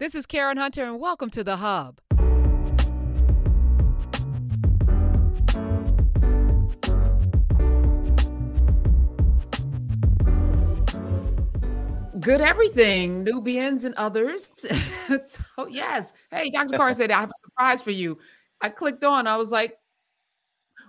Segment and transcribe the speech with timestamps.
[0.00, 2.00] This is Karen Hunter, and welcome to The Hub.
[12.18, 14.48] Good everything, Nubians and others.
[15.26, 16.12] so, yes.
[16.32, 16.76] Hey, Dr.
[16.76, 18.18] Carr said, I have a surprise for you.
[18.60, 19.76] I clicked on, I was like,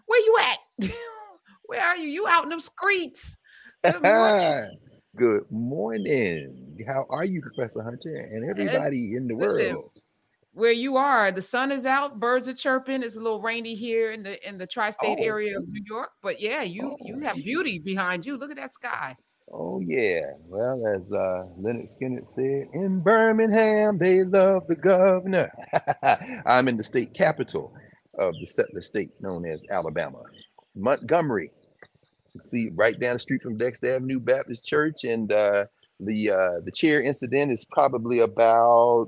[0.08, 0.90] where you at?
[1.66, 2.10] where are you?
[2.10, 3.38] You out in the streets.
[3.84, 4.80] Good morning.
[5.16, 6.65] Good morning.
[6.88, 9.92] How are you, Professor Hunter, and everybody in the Listen, world?
[10.54, 13.04] where you are, the sun is out, birds are chirping.
[13.04, 16.10] It's a little rainy here in the in the tri-state Oh, area of New York,
[16.22, 18.38] but yeah, you you oh, have beauty behind you.
[18.38, 19.16] Look at that sky.
[19.52, 20.22] oh, yeah.
[20.48, 25.52] Well, as uh, Lynyrd Skynyrd said, in Birmingham, they love the governor.
[26.46, 27.74] I'm in the state capital
[28.18, 30.22] of the settler state known as Alabama,
[30.76, 31.52] Montgomery.
[32.34, 35.66] You see right down the street from Dexter Avenue Baptist Church, and uh,
[36.00, 39.08] the uh, the chair incident is probably about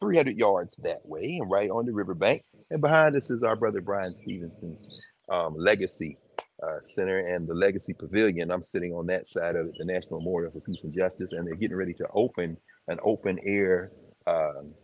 [0.00, 2.42] 300 yards that way, and right on the riverbank.
[2.70, 6.18] And behind us is our brother Bryan Stevenson's um, Legacy
[6.62, 8.50] uh, Center and the Legacy Pavilion.
[8.50, 11.46] I'm sitting on that side of it, the National Memorial for Peace and Justice, and
[11.46, 12.56] they're getting ready to open
[12.88, 13.92] an open air
[14.26, 14.74] um,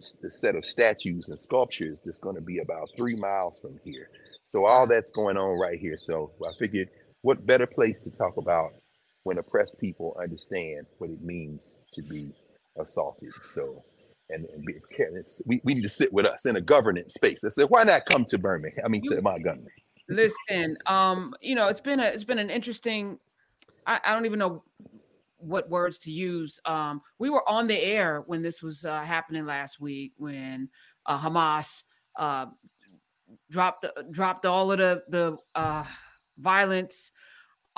[0.00, 4.08] s- set of statues and sculptures that's going to be about three miles from here.
[4.44, 5.96] So all that's going on right here.
[5.96, 6.88] So I figured,
[7.22, 8.70] what better place to talk about
[9.24, 12.32] when oppressed people understand what it means to be
[12.78, 13.32] assaulted?
[13.44, 13.84] So.
[14.30, 17.44] And, and be, it's, we, we need to sit with us in a governance space.
[17.44, 18.84] I said, why not come to Birmingham?
[18.84, 19.72] I mean, You to Montgomery.
[20.06, 23.18] listen, um, you know, it's been a it's been an interesting.
[23.86, 24.62] I, I don't even know
[25.38, 26.60] what words to use.
[26.66, 30.68] Um, we were on the air when this was uh, happening last week when
[31.06, 31.84] uh, Hamas
[32.18, 32.46] uh,
[33.50, 35.84] dropped dropped all of the the uh,
[36.38, 37.12] violence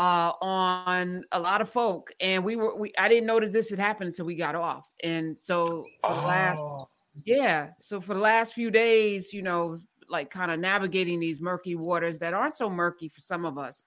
[0.01, 3.69] uh, on a lot of folk, and we were we I didn't know that this
[3.69, 6.89] had happened until we got off, and so for the last Oh,
[7.25, 7.69] yeah.
[7.81, 12.19] So for the last few days, you know, like kind of navigating these murky waters
[12.21, 13.85] that aren't so murky for some of us.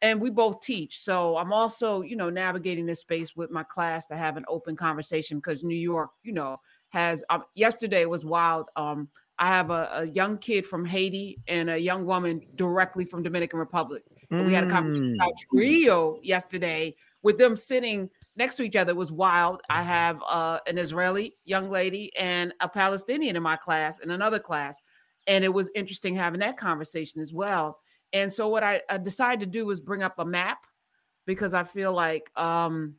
[0.00, 1.00] And we both teach.
[1.00, 4.76] So I'm also, you know, navigating this space with my class to have an open
[4.76, 6.60] conversation because New York, you know,
[6.90, 8.68] has um, yesterday was wild.
[8.76, 9.08] Um,
[9.40, 13.58] I have a, a young kid from Haiti and a young woman directly from Dominican
[13.58, 14.04] Republic.
[14.30, 18.76] And we had a conversation mm, about Trujillo yesterday with them sitting next to each
[18.76, 18.90] other.
[18.90, 19.62] It was wild.
[19.70, 24.38] I have uh, an Israeli young lady and a Palestinian in my class and another
[24.38, 24.80] class.
[25.26, 27.80] And it was interesting having that conversation as well.
[28.12, 30.58] And so what I, I decided to do was bring up a map
[31.26, 32.94] because I feel like um,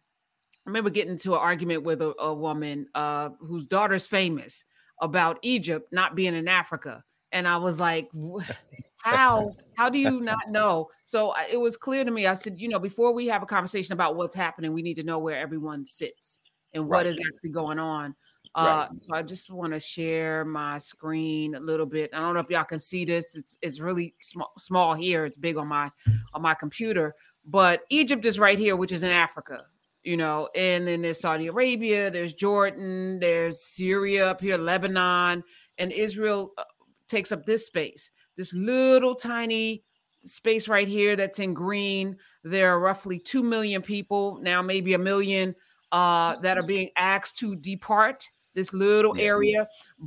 [0.65, 4.65] I remember getting into an argument with a, a woman uh, whose daughter's famous
[5.01, 7.03] about Egypt not being in Africa.
[7.31, 8.47] And I was like, "Wh-
[9.01, 10.89] how how do you not know?
[11.05, 12.27] So it was clear to me.
[12.27, 15.03] I said, you know, before we have a conversation about what's happening, we need to
[15.03, 16.39] know where everyone sits
[16.73, 18.15] and what right, is actually going on.
[18.55, 18.87] right.
[18.91, 22.09] Uh, so I just want to share my screen a little bit.
[22.13, 23.35] I don't know if y'all can see this.
[23.35, 25.25] It's it's really small small here.
[25.25, 25.91] It's big on my
[26.33, 29.65] on my computer, but Egypt is right here, which is in Africa.
[30.03, 35.43] You know, and then there's Saudi Arabia, there's Jordan, there's Syria up here, Lebanon,
[35.77, 36.63] and Israel uh,
[37.09, 38.09] takes up this space.
[38.39, 39.83] This little tiny
[40.21, 42.15] space right here that's in green.
[42.45, 45.53] There are roughly 2 million people, now maybe a million,
[45.91, 48.23] uh, that are being asked to depart
[48.55, 49.65] this little area,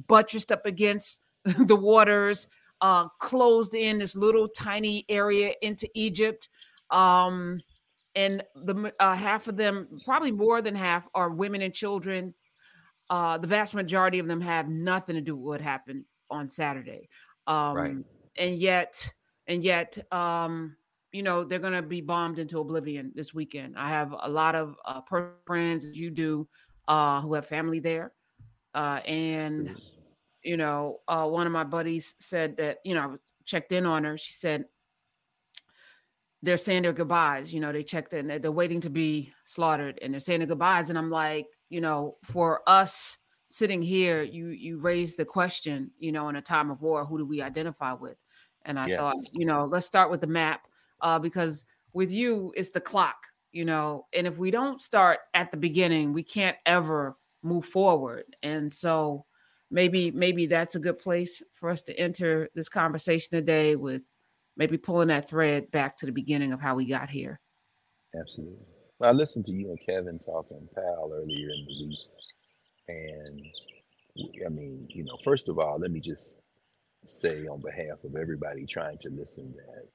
[0.08, 2.46] buttressed up against the waters,
[2.80, 6.48] uh, closed in this little tiny area into Egypt.
[6.88, 7.60] Um,
[8.14, 12.32] and the uh, half of them, probably more than half, are women and children.
[13.10, 17.10] Uh, the vast majority of them have nothing to do with what happened on Saturday.
[17.46, 17.96] Right.
[18.36, 19.12] And yet,
[19.46, 20.76] and yet, um,
[21.12, 23.74] you know, they're going to be bombed into oblivion this weekend.
[23.76, 26.48] I have a lot of uh, personal friends, as you do,
[26.88, 28.12] uh, who have family there.
[28.74, 29.76] Uh, and,
[30.42, 34.04] you know, uh, one of my buddies said that, you know, I checked in on
[34.04, 34.16] her.
[34.16, 34.64] She said,
[36.42, 37.52] they're saying their goodbyes.
[37.52, 40.48] You know, they checked in, they're, they're waiting to be slaughtered and they're saying their
[40.48, 40.88] goodbyes.
[40.88, 43.18] And I'm like, you know, for us
[43.52, 47.18] sitting here, you you raised the question, you know, in a time of war, who
[47.18, 48.16] do we identify with?
[48.64, 50.68] And I thought, you know, let's start with the map,
[51.00, 55.50] uh, because with you, it's the clock, you know, and if we don't start at
[55.50, 58.24] the beginning, we can't ever move forward.
[58.42, 59.26] And so
[59.70, 64.02] maybe maybe that's a good place for us to enter this conversation today with
[64.56, 67.40] maybe pulling that thread back to the beginning of how we got here.
[68.18, 68.66] Absolutely.
[68.98, 71.98] Well, I listened to you and Kevin talking Pal earlier in the week,
[72.88, 73.42] and
[74.44, 76.38] I mean, you know, first of all, let me just
[77.04, 79.88] say on behalf of everybody trying to listen that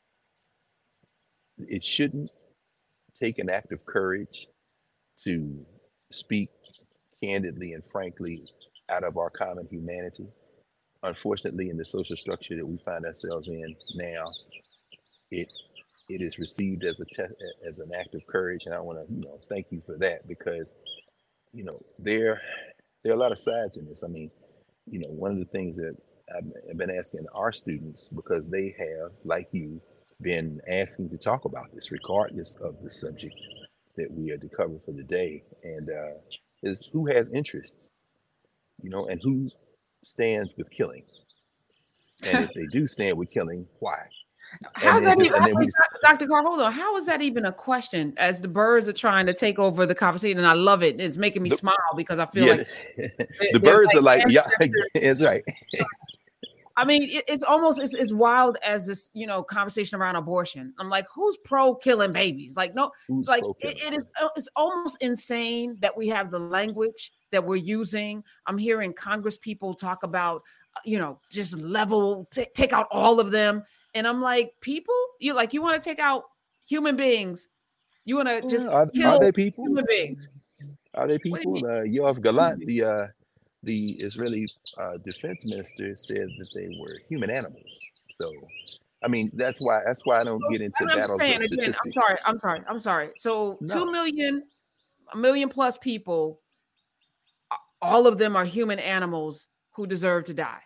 [1.70, 2.30] it shouldn't
[3.20, 4.48] take an act of courage
[5.24, 5.66] to
[6.12, 6.50] speak
[7.24, 8.44] candidly and frankly
[8.90, 10.28] out of our common humanity.
[11.04, 14.26] Unfortunately, in the social structure that we find ourselves in now,
[15.32, 15.50] it
[16.10, 17.36] it is received as a te-
[17.68, 20.28] as an act of courage, and I want to you know thank you for that
[20.28, 20.74] because
[21.54, 22.42] you know there
[23.04, 24.04] there are a lot of sides in this.
[24.04, 24.32] I mean,
[24.90, 25.96] you know, one of the things that
[26.36, 29.82] I've been asking our students because they have, like you,
[30.22, 33.36] been asking to talk about this, regardless of the subject
[33.96, 36.18] that we are to cover for the day, and uh,
[36.64, 37.94] is who has interests,
[38.82, 39.50] you know, and who
[40.04, 41.04] stands with killing,
[42.24, 44.08] and if they do stand with killing, why?
[44.74, 45.70] How's that even, we,
[46.04, 46.28] Dr.
[46.28, 46.72] Carr, hold on.
[46.72, 49.96] How is that even a question as the birds are trying to take over the
[49.96, 50.38] conversation?
[50.38, 51.00] And I love it.
[51.00, 53.18] It's making me the, smile because I feel yeah, like
[53.54, 54.48] the birds like are like, yeah,
[54.96, 55.44] it's right.
[56.78, 60.74] I mean, it, it's almost it's as wild as this, you know, conversation around abortion.
[60.78, 62.56] I'm like, who's pro killing babies?
[62.56, 64.06] Like, no, who's like it, it is.
[64.36, 68.24] It's almost insane that we have the language that we're using.
[68.46, 70.44] I'm hearing Congress people talk about,
[70.76, 73.64] uh, you know, just level, t- take out all of them.
[73.98, 76.26] And I'm like, people, you like, you want to take out
[76.68, 77.48] human beings?
[78.06, 79.66] You want to just are, kill are they people?
[79.66, 80.30] human beings?
[80.94, 81.58] Are they people?
[81.58, 82.22] Uh, Yoav
[82.66, 83.08] the uh,
[83.64, 84.48] the Israeli
[84.78, 87.82] uh, defense minister, said that they were human animals.
[88.22, 88.32] So,
[89.04, 91.20] I mean, that's why that's why I don't get into battles.
[91.20, 92.18] Again, I'm sorry.
[92.26, 92.62] I'm sorry.
[92.68, 93.10] I'm sorry.
[93.18, 93.74] So, no.
[93.74, 94.44] two million,
[95.12, 96.40] a million plus people,
[97.82, 100.62] all of them are human animals who deserve to die.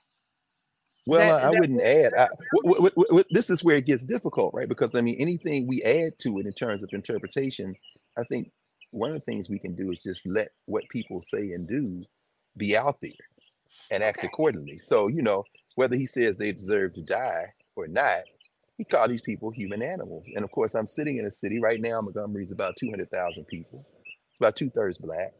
[1.07, 2.13] Well, that, I, I wouldn't add.
[2.13, 2.27] I,
[2.63, 4.69] w- w- w- this is where it gets difficult, right?
[4.69, 7.75] Because I mean, anything we add to it in terms of interpretation,
[8.17, 8.51] I think
[8.91, 12.03] one of the things we can do is just let what people say and do
[12.57, 13.11] be out there
[13.89, 14.27] and act okay.
[14.27, 14.77] accordingly.
[14.79, 15.43] So, you know,
[15.75, 18.19] whether he says they deserve to die or not,
[18.77, 20.29] he called these people human animals.
[20.35, 22.01] And of course, I'm sitting in a city right now.
[22.01, 23.85] Montgomery is about 200,000 people.
[24.05, 25.33] It's about two thirds black.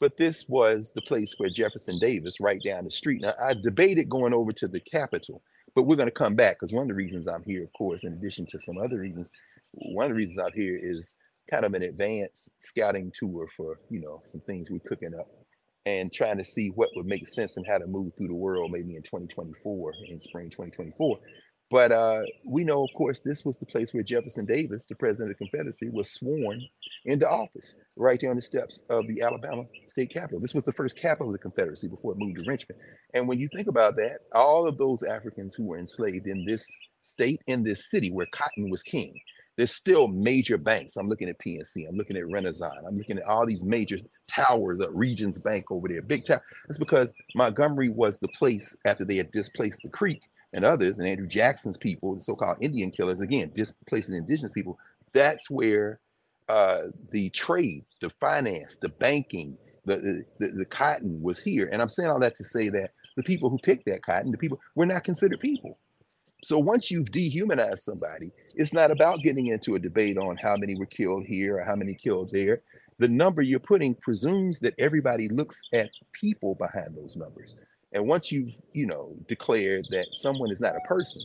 [0.00, 3.22] But this was the place where Jefferson Davis, right down the street.
[3.22, 5.42] Now, I debated going over to the Capitol,
[5.74, 8.04] but we're going to come back because one of the reasons I'm here, of course,
[8.04, 9.32] in addition to some other reasons,
[9.72, 11.16] one of the reasons I'm here is
[11.50, 15.28] kind of an advanced scouting tour for, you know, some things we're cooking up
[15.86, 18.70] and trying to see what would make sense and how to move through the world
[18.70, 21.18] maybe in 2024, in spring 2024.
[21.70, 25.30] But uh, we know, of course, this was the place where Jefferson Davis, the president
[25.30, 26.62] of the Confederacy, was sworn
[27.04, 30.40] into office, right there on the steps of the Alabama state capitol.
[30.40, 32.80] This was the first capital of the Confederacy before it moved to Richmond.
[33.12, 36.66] And when you think about that, all of those Africans who were enslaved in this
[37.02, 39.20] state, in this city where cotton was king,
[39.58, 40.96] there's still major banks.
[40.96, 44.80] I'm looking at PNC, I'm looking at Renaissance, I'm looking at all these major towers,
[44.80, 46.42] uh, Regions Bank over there, big tower.
[46.66, 51.08] That's because Montgomery was the place after they had displaced the Creek and others, and
[51.08, 54.78] Andrew Jackson's people, the so-called Indian killers, again, displacing indigenous people.
[55.12, 56.00] That's where
[56.48, 61.68] uh, the trade, the finance, the banking, the, the the cotton was here.
[61.70, 64.38] And I'm saying all that to say that the people who picked that cotton, the
[64.38, 65.78] people were not considered people.
[66.44, 70.76] So once you've dehumanized somebody, it's not about getting into a debate on how many
[70.76, 72.62] were killed here or how many killed there.
[72.98, 77.56] The number you're putting presumes that everybody looks at people behind those numbers.
[77.92, 81.22] And once you've, you know, declared that someone is not a person,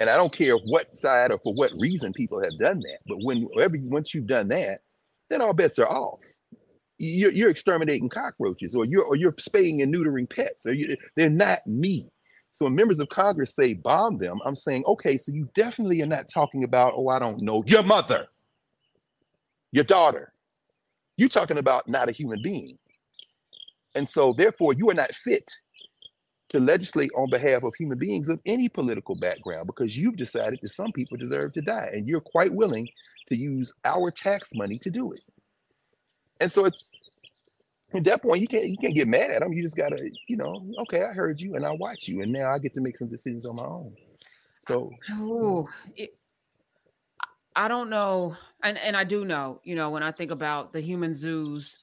[0.00, 3.18] and I don't care what side or for what reason people have done that, but
[3.20, 4.80] whenever once you've done that,
[5.30, 6.20] then all bets are off.
[6.98, 11.30] You're, you're exterminating cockroaches, or you're or you're spaying and neutering pets, or you, they're
[11.30, 12.10] not me.
[12.54, 16.06] So when members of Congress say bomb them, I'm saying, okay, so you definitely are
[16.06, 18.26] not talking about, oh, I don't know, your mother,
[19.70, 20.32] your daughter.
[21.16, 22.78] You're talking about not a human being.
[23.94, 25.52] And so therefore you are not fit
[26.50, 30.70] to legislate on behalf of human beings of any political background because you've decided that
[30.70, 32.88] some people deserve to die and you're quite willing
[33.26, 35.20] to use our tax money to do it.
[36.40, 36.92] And so it's
[37.94, 39.52] at that point, you can't you can't get mad at them.
[39.52, 42.50] You just gotta, you know, okay, I heard you and I watch you, and now
[42.50, 43.94] I get to make some decisions on my own.
[44.66, 44.90] So,
[45.96, 46.14] it,
[47.56, 50.82] I don't know, and and I do know, you know, when I think about the
[50.82, 51.78] human zoos,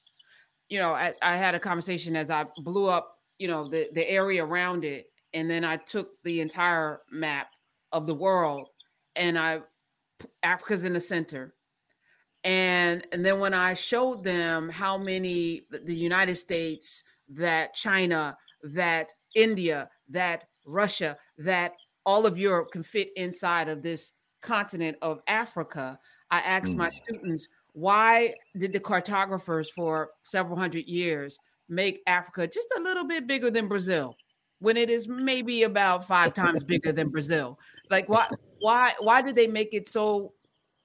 [0.68, 4.08] you know, I, I had a conversation as I blew up, you know, the the
[4.08, 7.48] area around it, and then I took the entire map
[7.92, 8.68] of the world,
[9.14, 9.60] and I
[10.42, 11.54] Africa's in the center,
[12.46, 19.12] and and then when i showed them how many the united states that china that
[19.34, 21.72] india that russia that
[22.06, 25.98] all of europe can fit inside of this continent of africa
[26.30, 26.76] i asked mm.
[26.76, 31.36] my students why did the cartographers for several hundred years
[31.68, 34.14] make africa just a little bit bigger than brazil
[34.58, 37.58] when it is maybe about five times bigger than brazil
[37.90, 38.28] like why
[38.60, 40.32] why why did they make it so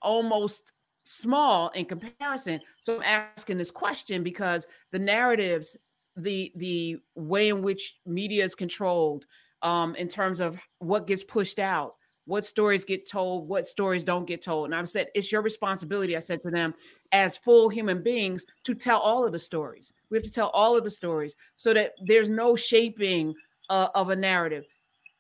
[0.02, 0.74] almost
[1.04, 2.60] small in comparison.
[2.80, 5.78] So I'm asking this question because the narratives
[6.18, 9.26] the the way in which media is controlled
[9.62, 11.96] um, in terms of what gets pushed out,
[12.26, 14.66] what stories get told, what stories don't get told.
[14.66, 16.18] And I've said it's your responsibility.
[16.18, 16.74] I said to them,
[17.12, 19.94] as full human beings, to tell all of the stories.
[20.10, 23.34] We have to tell all of the stories so that there's no shaping
[23.70, 24.66] uh, of a narrative.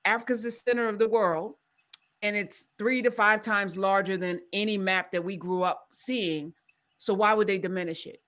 [0.05, 1.55] Africa's the center of the world,
[2.21, 6.53] and it's three to five times larger than any map that we grew up seeing.
[6.98, 8.21] So why would they diminish it?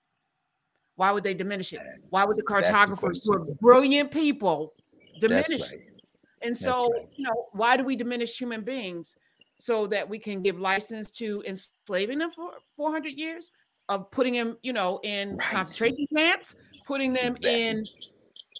[0.96, 1.80] Why would they diminish it?
[2.10, 4.74] Why would the cartographers, the who are brilliant people,
[5.20, 5.72] diminish right.
[5.72, 6.00] it?
[6.42, 7.08] And so, right.
[7.16, 9.16] you know, why do we diminish human beings
[9.58, 13.50] so that we can give license to enslaving them for 400 years
[13.88, 15.48] of putting them, you know, in right.
[15.50, 16.56] concentration camps,
[16.86, 17.66] putting them exactly.
[17.66, 17.86] in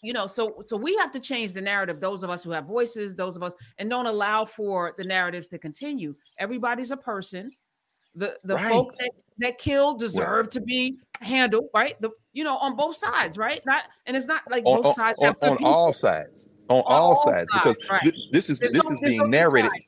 [0.02, 2.66] you know so so we have to change the narrative those of us who have
[2.66, 7.50] voices those of us and don't allow for the narratives to continue everybody's a person
[8.14, 8.66] the the right.
[8.66, 13.38] folk that, that killed deserve to be handled right the you know on both sides
[13.38, 16.76] right not and it's not like on, both sides on, on, on all sides on,
[16.76, 18.02] on all, all, sides, sides because right.
[18.02, 19.86] th- this is there's this no, is being no narrated sides?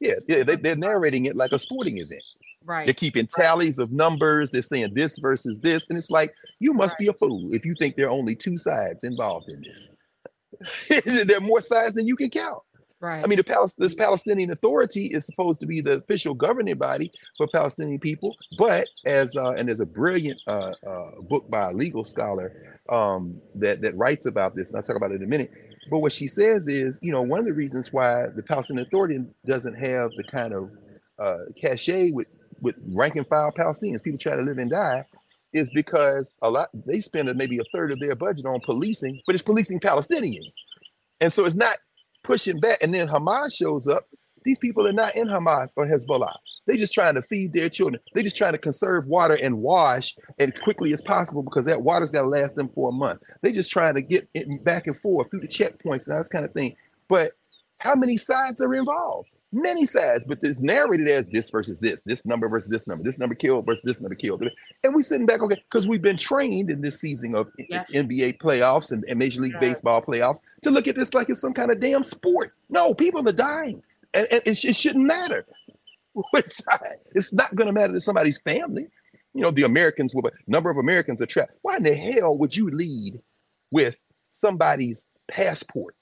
[0.00, 2.22] Yeah yeah they, they're narrating it like a sporting event
[2.68, 2.86] Right.
[2.86, 4.50] They're keeping tallies of numbers.
[4.50, 5.88] They're saying this versus this.
[5.88, 6.98] And it's like, you must right.
[6.98, 9.88] be a fool if you think there are only two sides involved in this.
[11.24, 12.62] there are more sides than you can count.
[13.00, 13.22] Right.
[13.22, 17.12] I mean, the Pal- this Palestinian Authority is supposed to be the official governing body
[17.36, 21.72] for Palestinian people, but as uh, and there's a brilliant uh, uh, book by a
[21.72, 25.28] legal scholar um, that that writes about this, and I'll talk about it in a
[25.28, 25.52] minute.
[25.90, 29.20] But what she says is, you know, one of the reasons why the Palestinian Authority
[29.46, 30.70] doesn't have the kind of
[31.18, 32.28] uh, cachet with
[32.60, 35.04] with rank and file Palestinians, people try to live and die,
[35.52, 39.34] is because a lot they spend maybe a third of their budget on policing, but
[39.34, 40.52] it's policing Palestinians.
[41.20, 41.76] And so it's not
[42.24, 42.78] pushing back.
[42.82, 44.06] And then Hamas shows up.
[44.44, 46.34] These people are not in Hamas or Hezbollah.
[46.68, 48.00] They're just trying to feed their children.
[48.14, 52.12] They're just trying to conserve water and wash as quickly as possible because that water's
[52.12, 53.22] got to last them for a month.
[53.42, 56.44] They're just trying to get it back and forth through the checkpoints and that kind
[56.44, 56.76] of thing.
[57.08, 57.32] But
[57.78, 59.30] how many sides are involved?
[59.52, 63.18] many sides, but it's narrated as this versus this, this number versus this number, this
[63.18, 64.44] number killed versus this number killed.
[64.84, 67.92] And we sitting back, okay, because we've been trained in this season of yes.
[67.92, 69.62] NBA playoffs and, and Major League right.
[69.62, 72.52] Baseball playoffs to look at this like it's some kind of damn sport.
[72.68, 73.82] No, people are dying,
[74.14, 75.46] and, and it, it shouldn't matter.
[77.14, 78.86] It's not going to matter to somebody's family.
[79.34, 81.52] You know, the Americans, with a number of Americans are trapped.
[81.62, 83.20] Why in the hell would you lead
[83.70, 83.96] with
[84.32, 85.94] somebody's passport?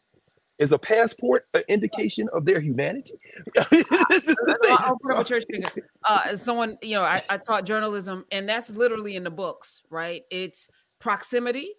[0.58, 3.14] is a passport an indication of their humanity?
[3.54, 4.76] this is the thing.
[4.78, 5.68] I'll put up a church finger.
[6.08, 10.22] Uh, someone, you know, I, I taught journalism, and that's literally in the books, right?
[10.30, 11.72] It's proximity.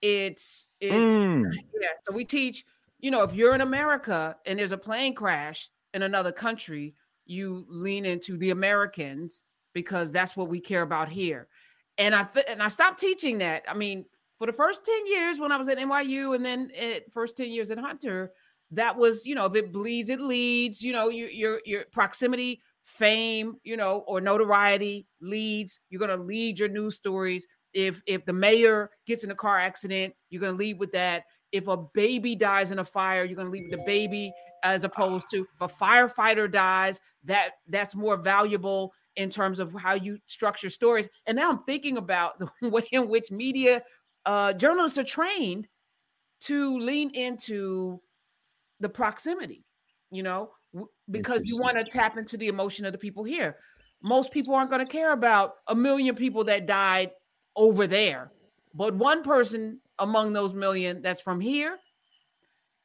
[0.00, 1.44] It's it's mm.
[1.80, 1.88] yeah.
[2.02, 2.64] So we teach,
[3.00, 6.94] you know, if you're in America and there's a plane crash in another country,
[7.30, 11.46] you lean into the Americans because that's what we care about here.
[11.96, 13.62] And I and I stopped teaching that.
[13.68, 14.04] I mean,
[14.36, 17.50] for the first 10 years when I was at NYU and then it first 10
[17.50, 18.32] years at Hunter,
[18.72, 22.60] that was, you know, if it bleeds, it leads, you know, your your your proximity,
[22.82, 25.78] fame, you know, or notoriety leads.
[25.88, 27.46] You're gonna lead your news stories.
[27.72, 31.24] If if the mayor gets in a car accident, you're gonna lead with that.
[31.52, 35.26] If a baby dies in a fire, you're gonna lead with the baby as opposed
[35.30, 40.70] to if a firefighter dies, that that's more valuable in terms of how you structure
[40.70, 41.08] stories.
[41.26, 43.82] And now I'm thinking about the way in which media
[44.26, 45.68] uh, journalists are trained
[46.40, 48.00] to lean into
[48.80, 49.64] the proximity,
[50.10, 50.50] you know,
[51.10, 53.56] because you want to tap into the emotion of the people here.
[54.02, 57.10] Most people aren't going to care about a million people that died
[57.56, 58.32] over there,
[58.74, 61.76] but one person among those million that's from here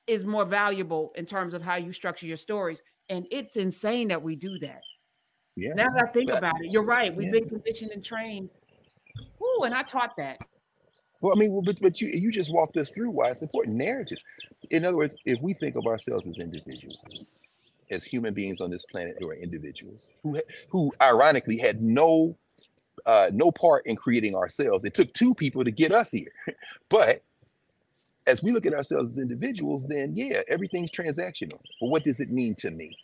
[0.07, 2.81] is more valuable in terms of how you structure your stories.
[3.09, 4.81] And it's insane that we do that.
[5.55, 5.73] Yeah.
[5.73, 7.15] Now that I think about it, you're right.
[7.15, 7.39] We've yeah.
[7.39, 8.49] been conditioned and trained.
[9.41, 10.39] Ooh, and I taught that.
[11.21, 14.21] Well, I mean, but but you you just walked us through why it's important narratives.
[14.69, 17.01] In other words, if we think of ourselves as individuals,
[17.89, 22.37] as human beings on this planet who are individuals, who who ironically had no
[23.05, 24.85] uh, no part in creating ourselves.
[24.85, 26.31] It took two people to get us here,
[26.89, 27.23] but
[28.27, 31.59] as we look at ourselves as individuals, then yeah, everything's transactional.
[31.79, 32.97] But what does it mean to me?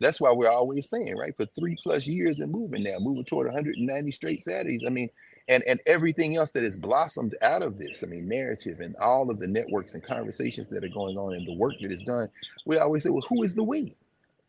[0.00, 1.36] That's why we're always saying, right?
[1.36, 4.84] For three plus years and moving now, moving toward 190 straight Saturdays.
[4.86, 5.08] I mean,
[5.48, 9.30] and and everything else that has blossomed out of this i mean Knarrative and all
[9.30, 12.28] of the networks and conversations that are going on and the work that is done
[12.66, 13.94] we always say well who is the we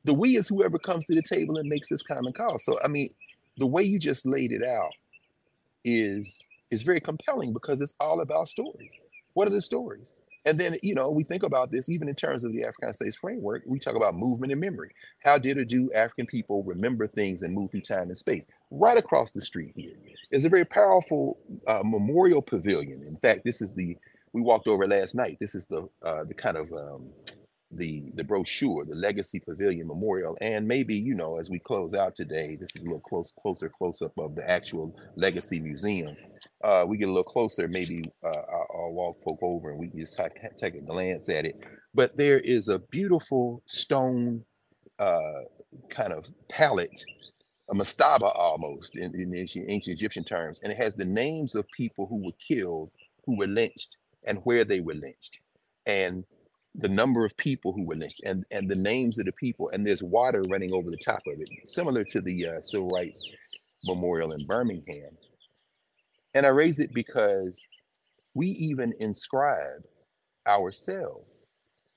[0.05, 2.88] the we is whoever comes to the table and makes this common cause so i
[2.88, 3.09] mean
[3.57, 4.91] the way you just laid it out
[5.83, 8.91] is is very compelling because it's all about stories
[9.35, 10.13] what are the stories
[10.45, 13.15] and then, you know, we think about this even in terms of the African Studies
[13.15, 13.63] framework.
[13.65, 14.91] We talk about movement and memory.
[15.23, 18.45] How did or do African people remember things and move through time and space?
[18.69, 19.95] Right across the street here
[20.31, 23.03] is a very powerful uh, memorial pavilion.
[23.07, 23.97] In fact, this is the
[24.33, 25.37] we walked over last night.
[25.39, 27.09] This is the uh, the kind of um,
[27.71, 32.15] the the brochure, the Legacy Pavilion Memorial, and maybe you know as we close out
[32.15, 36.15] today, this is a little close, closer close up of the actual Legacy Museum.
[36.63, 38.41] Uh, we get a little closer, maybe uh,
[38.85, 40.19] I'll, walk poke over and we can just
[40.57, 41.65] take a glance at it.
[41.93, 44.43] But there is a beautiful stone
[44.99, 45.41] uh,
[45.89, 47.03] kind of palette,
[47.69, 51.65] a mastaba almost in, in ancient, ancient Egyptian terms, and it has the names of
[51.75, 52.91] people who were killed,
[53.25, 55.39] who were lynched, and where they were lynched.
[55.85, 56.23] And
[56.75, 59.85] the number of people who were lynched and, and the names of the people, and
[59.85, 63.21] there's water running over the top of it, similar to the uh, Civil Rights
[63.85, 65.17] Memorial in Birmingham.
[66.33, 67.65] And I raise it because
[68.35, 69.83] we even inscribe
[70.47, 71.45] ourselves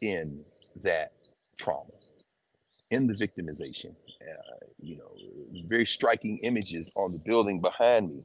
[0.00, 0.44] in
[0.82, 1.12] that
[1.58, 1.90] trauma,
[2.90, 3.94] in the victimization.
[4.22, 5.12] Uh, you know,
[5.68, 8.24] very striking images on the building behind me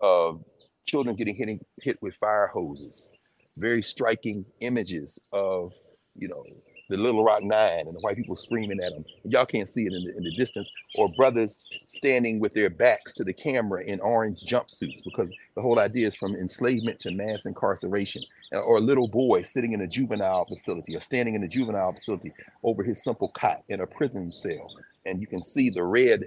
[0.00, 0.42] of
[0.86, 3.10] children getting hit, hit with fire hoses.
[3.58, 5.72] Very striking images of
[6.18, 6.44] you know,
[6.88, 9.04] the Little Rock Nine and the white people screaming at them.
[9.24, 13.12] Y'all can't see it in the, in the distance, or brothers standing with their backs
[13.14, 17.46] to the camera in orange jumpsuits, because the whole idea is from enslavement to mass
[17.46, 18.22] incarceration.
[18.50, 21.92] Uh, or a little boy sitting in a juvenile facility or standing in a juvenile
[21.92, 24.70] facility over his simple cot in a prison cell.
[25.04, 26.24] And you can see the red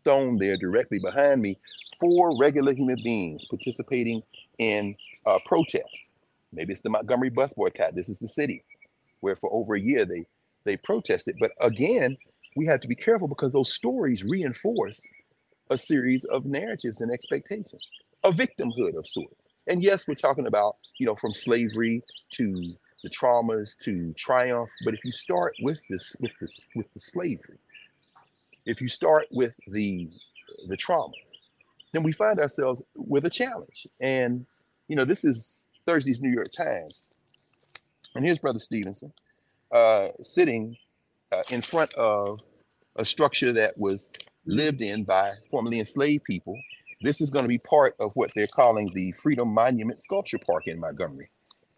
[0.00, 1.58] stone there directly behind me.
[2.00, 4.22] Four regular human beings participating
[4.58, 6.08] in a protest.
[6.50, 7.94] Maybe it's the Montgomery bus boycott.
[7.94, 8.64] This is the city
[9.20, 10.24] where for over a year they
[10.64, 11.36] they protested.
[11.40, 12.16] But again,
[12.56, 15.08] we have to be careful because those stories reinforce
[15.70, 17.80] a series of narratives and expectations,
[18.24, 19.48] a victimhood of sorts.
[19.66, 24.68] And yes, we're talking about, you know, from slavery to the traumas to triumph.
[24.84, 27.58] But if you start with this, with the with the slavery,
[28.66, 30.10] if you start with the
[30.68, 31.14] the trauma,
[31.92, 33.86] then we find ourselves with a challenge.
[34.00, 34.44] And
[34.88, 37.06] you know, this is Thursday's New York Times
[38.14, 39.12] and here's Brother Stevenson
[39.72, 40.76] uh, sitting
[41.32, 42.40] uh, in front of
[42.96, 44.08] a structure that was
[44.46, 46.58] lived in by formerly enslaved people.
[47.02, 50.66] This is going to be part of what they're calling the Freedom Monument Sculpture Park
[50.66, 51.30] in Montgomery.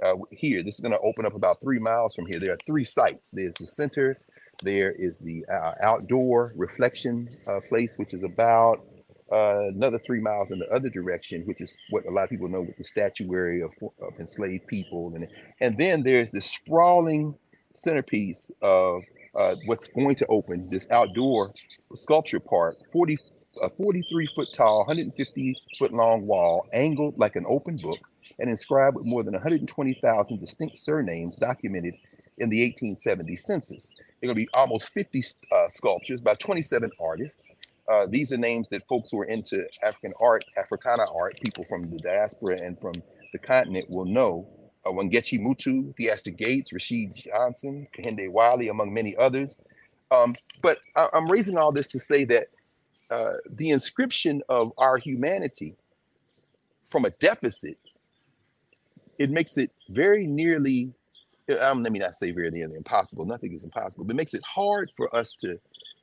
[0.03, 2.41] Uh, here, this is going to open up about three miles from here.
[2.41, 3.31] There are three sites.
[3.31, 4.19] There's the center.
[4.63, 8.85] There is the uh, outdoor reflection uh, place, which is about
[9.33, 12.49] uh, another three miles in the other direction, which is what a lot of people
[12.49, 15.13] know with the statuary of, of enslaved people.
[15.15, 15.27] And,
[15.61, 17.35] and then there's this sprawling
[17.73, 19.03] centerpiece of
[19.35, 21.55] uh, what's going to open this outdoor
[21.95, 23.17] sculpture park, 40,
[23.63, 27.99] a 43 foot tall, 150 foot long wall, angled like an open book,
[28.39, 31.95] and inscribed with more than 120,000 distinct surnames documented
[32.39, 33.95] in the 1870 census.
[33.99, 37.53] Are going to be almost 50 uh, sculptures by 27 artists
[37.89, 41.83] uh, these are names that folks who are into African art, Africana art, people from
[41.83, 42.93] the diaspora and from
[43.33, 44.47] the continent will know.
[44.85, 49.61] Uh, Wangechi Mutu, Theaster Gates, Rashid Johnson, Kehinde Wiley, among many others.
[50.11, 52.49] Um, but I, am raising all this to say that
[53.11, 55.77] uh, the inscription of our humanity
[56.91, 57.79] from a deficit,
[59.19, 60.95] it makes it very nearly,
[61.61, 64.43] um, let me not say very nearly impossible, nothing is impossible, but it makes it
[64.45, 65.59] hard for us to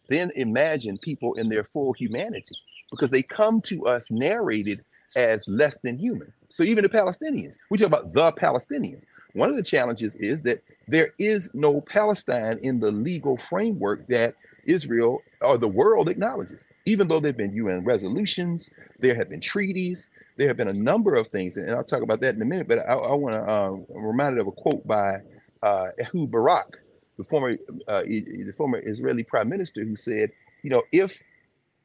[0.10, 2.56] then imagine people in their full humanity
[2.92, 4.84] because they come to us narrated
[5.16, 6.32] as less than human.
[6.50, 9.06] So even the Palestinians, we talk about the Palestinians.
[9.34, 14.36] One of the challenges is that there is no Palestine in the legal framework that
[14.66, 16.68] Israel or the world acknowledges.
[16.86, 18.70] Even though there have been UN resolutions,
[19.00, 22.22] there have been treaties, there have been a number of things, and I'll talk about
[22.22, 22.68] that in a minute.
[22.68, 25.18] But I, I want to uh, remind of a quote by
[25.64, 26.80] uh, Ehud Barak,
[27.20, 30.32] the former uh, the former Israeli prime minister who said,
[30.64, 31.20] you know, if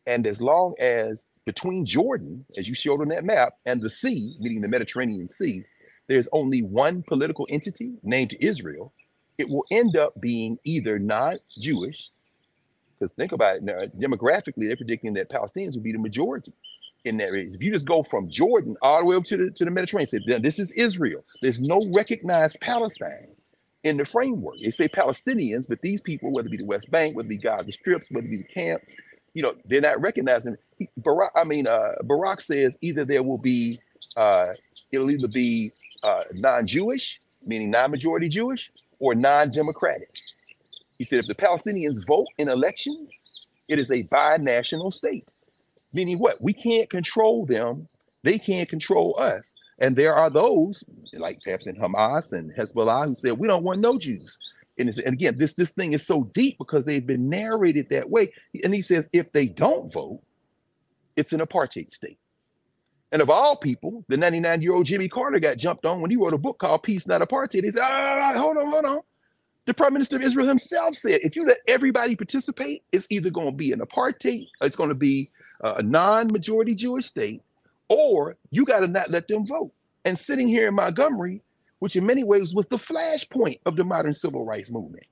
[0.06, 4.36] and as long as between Jordan, as you showed on that map, and the sea,
[4.38, 5.64] meaning the Mediterranean Sea,
[6.06, 8.92] there's only one political entity named Israel,
[9.36, 12.10] it will end up being either not Jewish,
[12.98, 16.52] because think about it now, demographically, they're predicting that Palestinians will be the majority
[17.04, 17.48] in that area.
[17.52, 20.06] If you just go from Jordan all the way up to the, to the Mediterranean,
[20.06, 23.33] say, this is Israel, there's no recognized Palestine
[23.84, 24.56] in the framework.
[24.62, 27.38] They say Palestinians, but these people, whether it be the West Bank, whether it be
[27.38, 28.82] Gaza Strips, whether it be the camp,
[29.34, 30.56] you know, they're not recognizing.
[31.00, 33.78] Barack, I mean, uh, Barak says either there will be,
[34.16, 34.46] uh,
[34.90, 40.14] it'll either be uh, non-Jewish, meaning non-majority Jewish, or non-democratic.
[40.98, 43.22] He said if the Palestinians vote in elections,
[43.68, 45.32] it is a binational state.
[45.92, 46.40] Meaning what?
[46.40, 47.86] We can't control them.
[48.22, 49.54] They can't control us.
[49.80, 53.80] And there are those like perhaps in Hamas and Hezbollah who said we don't want
[53.80, 54.38] no Jews.
[54.78, 58.32] And, and again, this this thing is so deep because they've been narrated that way.
[58.62, 60.20] And he says if they don't vote,
[61.16, 62.18] it's an apartheid state.
[63.14, 66.16] And of all people, the 99 year old Jimmy Carter got jumped on when he
[66.16, 67.62] wrote a book called Peace, Not Apartheid.
[67.62, 69.00] He said, ah, hold on, hold on.
[69.66, 73.46] The Prime Minister of Israel himself said, if you let everybody participate, it's either going
[73.46, 77.43] to be an apartheid, it's going to be a non majority Jewish state,
[77.88, 79.72] or you got to not let them vote.
[80.04, 81.42] And sitting here in Montgomery,
[81.78, 85.06] which in many ways was the flashpoint of the modern civil rights movement,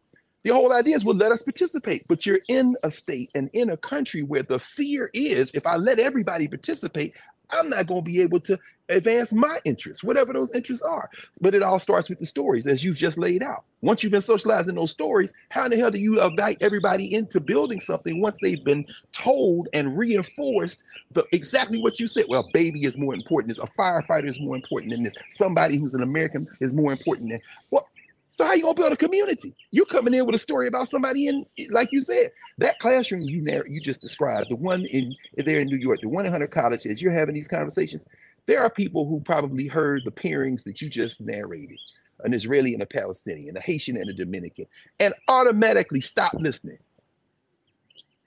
[0.45, 2.05] the whole idea is, well, let us participate.
[2.09, 5.77] But you're in a state and in a country where the fear is if I
[5.77, 7.15] let everybody participate,
[7.53, 11.11] I'm not going to be able to advance my interests, whatever those interests are.
[11.41, 13.65] But it all starts with the stories, as you've just laid out.
[13.81, 17.41] Once you've been socializing those stories, how in the hell do you invite everybody into
[17.41, 22.27] building something once they've been told and reinforced the exactly what you said?
[22.29, 23.49] Well, baby is more important.
[23.49, 25.15] This a firefighter is more important than this.
[25.31, 27.87] Somebody who's an American is more important than what?
[28.35, 29.55] So how you gonna build a community?
[29.71, 33.43] You coming in with a story about somebody in, like you said, that classroom you
[33.43, 36.47] narr- you just described, the one in there in New York, the one in Hunter
[36.47, 38.07] College, as you're having these conversations,
[38.47, 41.79] there are people who probably heard the pairings that you just narrated,
[42.21, 44.67] an Israeli and a Palestinian, a Haitian and a Dominican,
[44.99, 46.79] and automatically stop listening,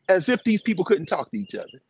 [0.08, 1.82] as if these people couldn't talk to each other.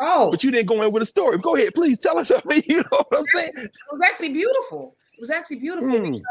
[0.00, 1.38] Oh, but you didn't go in with a story.
[1.38, 2.62] Go ahead, please tell us something.
[2.66, 3.52] You know what I'm saying?
[3.56, 4.96] It was actually beautiful.
[5.16, 5.88] It was actually beautiful.
[5.88, 6.22] Mm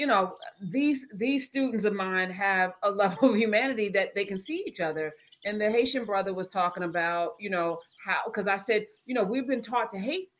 [0.00, 4.38] you know these these students of mine have a level of humanity that they can
[4.38, 5.12] see each other.
[5.44, 9.22] And the haitian brother was talking about you know how because i said you know
[9.22, 10.30] we've been taught to hate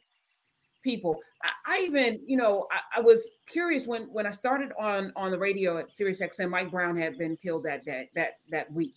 [0.83, 1.21] people.
[1.43, 5.31] I, I even you know I, I, was curious when when i started on on
[5.31, 8.95] the radio at sirius xm mike brown had been killed that day that that week.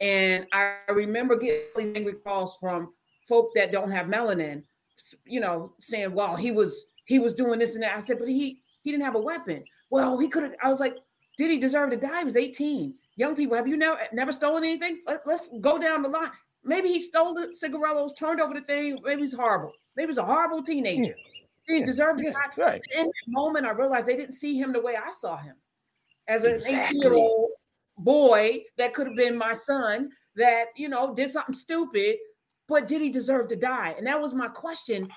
[0.00, 2.92] And i remember getting these angry calls from
[3.28, 4.64] folk that don't have melanin
[5.24, 7.96] you know saying well he was he was doing this and that.
[7.96, 10.54] I said but he he didn't have a weapon well, he could have.
[10.62, 10.96] I was like,
[11.36, 12.20] did he deserve to die?
[12.20, 12.94] He was 18.
[13.16, 15.00] Young people, have you never never stolen anything?
[15.06, 16.30] Let, us go down the line.
[16.64, 18.98] Maybe he stole the cigarillos, turned over the thing.
[19.04, 19.72] Maybe he's horrible.
[19.96, 21.14] Maybe he's a horrible teenager.
[21.68, 21.76] Yeah.
[21.78, 22.30] He deserved yeah.
[22.30, 22.64] to die.
[22.64, 22.82] Right.
[22.96, 25.54] In that moment, I realized they didn't see him the way I saw him
[26.28, 27.00] as an 18 exactly.
[27.00, 27.50] year old
[27.98, 32.16] boy that could have been my son that, you know, did something stupid,
[32.68, 33.94] but did he deserve to die?
[33.96, 35.08] And that was my question.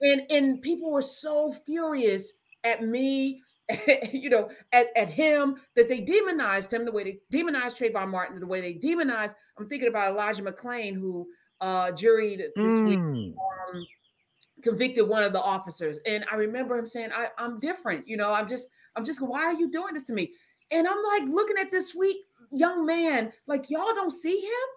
[0.00, 2.32] And, and people were so furious
[2.64, 3.42] at me
[4.12, 8.40] you know, at, at him, that they demonized him the way they demonized Trayvon Martin,
[8.40, 9.36] the way they demonized.
[9.58, 11.26] I'm thinking about Elijah McClain, who
[11.60, 12.88] uh juried this mm.
[12.88, 13.86] week, um,
[14.62, 15.98] convicted one of the officers.
[16.06, 19.44] And I remember him saying, I, I'm different, you know, I'm just, I'm just, why
[19.44, 20.32] are you doing this to me?
[20.70, 22.16] And I'm like looking at this sweet
[22.52, 24.68] young man, like y'all don't see him.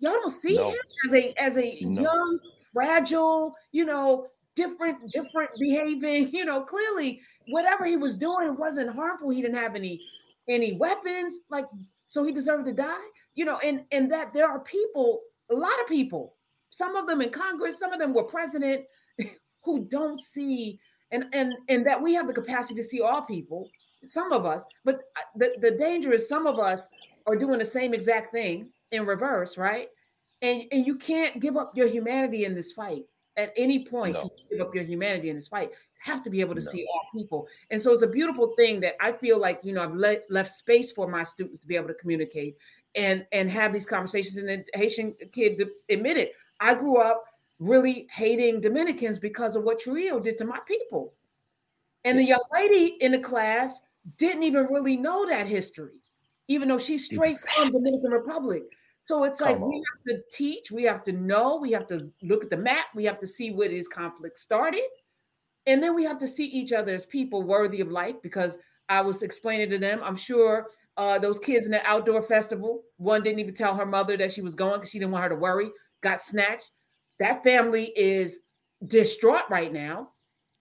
[0.00, 0.70] Y'all don't see no.
[0.70, 2.02] him as a as a no.
[2.02, 2.38] young,
[2.72, 9.30] fragile, you know, different, different behaving, you know, clearly whatever he was doing wasn't harmful.
[9.30, 10.00] He didn't have any
[10.48, 11.66] any weapons, like
[12.06, 15.80] so he deserved to die, you know, and and that there are people, a lot
[15.80, 16.36] of people,
[16.70, 18.84] some of them in Congress, some of them were president,
[19.64, 20.78] who don't see
[21.12, 23.68] and and and that we have the capacity to see all people,
[24.04, 26.88] some of us, but uh, the, the danger is some of us
[27.26, 29.88] are doing the same exact thing in reverse, right?
[30.40, 33.04] And and you can't give up your humanity in this fight
[33.36, 34.30] at any point no.
[34.50, 35.70] give up your humanity in this fight.
[35.70, 36.70] You have to be able to no.
[36.70, 37.48] see all people.
[37.70, 40.52] And so it's a beautiful thing that I feel like, you know, I've let, left
[40.52, 42.56] space for my students to be able to communicate
[42.94, 44.36] and and have these conversations.
[44.36, 47.24] And the Haitian kid admitted, I grew up
[47.58, 51.14] really hating Dominicans because of what Trujillo did to my people.
[52.04, 52.24] And yes.
[52.24, 53.80] the young lady in the class
[54.18, 56.00] didn't even really know that history,
[56.48, 57.64] even though she's straight exactly.
[57.64, 58.64] from Dominican Republic.
[59.04, 62.44] So it's like we have to teach, we have to know, we have to look
[62.44, 64.84] at the map, we have to see where these conflicts started.
[65.66, 69.00] And then we have to see each other as people worthy of life because I
[69.00, 73.40] was explaining to them, I'm sure uh, those kids in the outdoor festival, one didn't
[73.40, 75.70] even tell her mother that she was going because she didn't want her to worry,
[76.00, 76.70] got snatched.
[77.18, 78.40] That family is
[78.86, 80.10] distraught right now.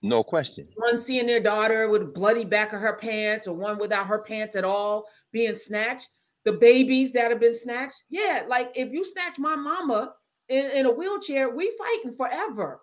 [0.01, 0.67] No question.
[0.75, 4.55] One seeing their daughter with bloody back of her pants, or one without her pants
[4.55, 6.09] at all being snatched
[6.45, 8.03] the babies that have been snatched.
[8.09, 10.13] Yeah, like if you snatch my mama
[10.49, 12.81] in, in a wheelchair, we fighting forever.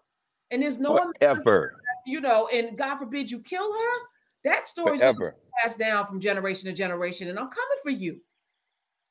[0.51, 1.75] And there's no ever,
[2.07, 3.99] you know, and God forbid you kill her.
[4.45, 8.21] That story's forever passed down from generation to generation, and I'm coming for you.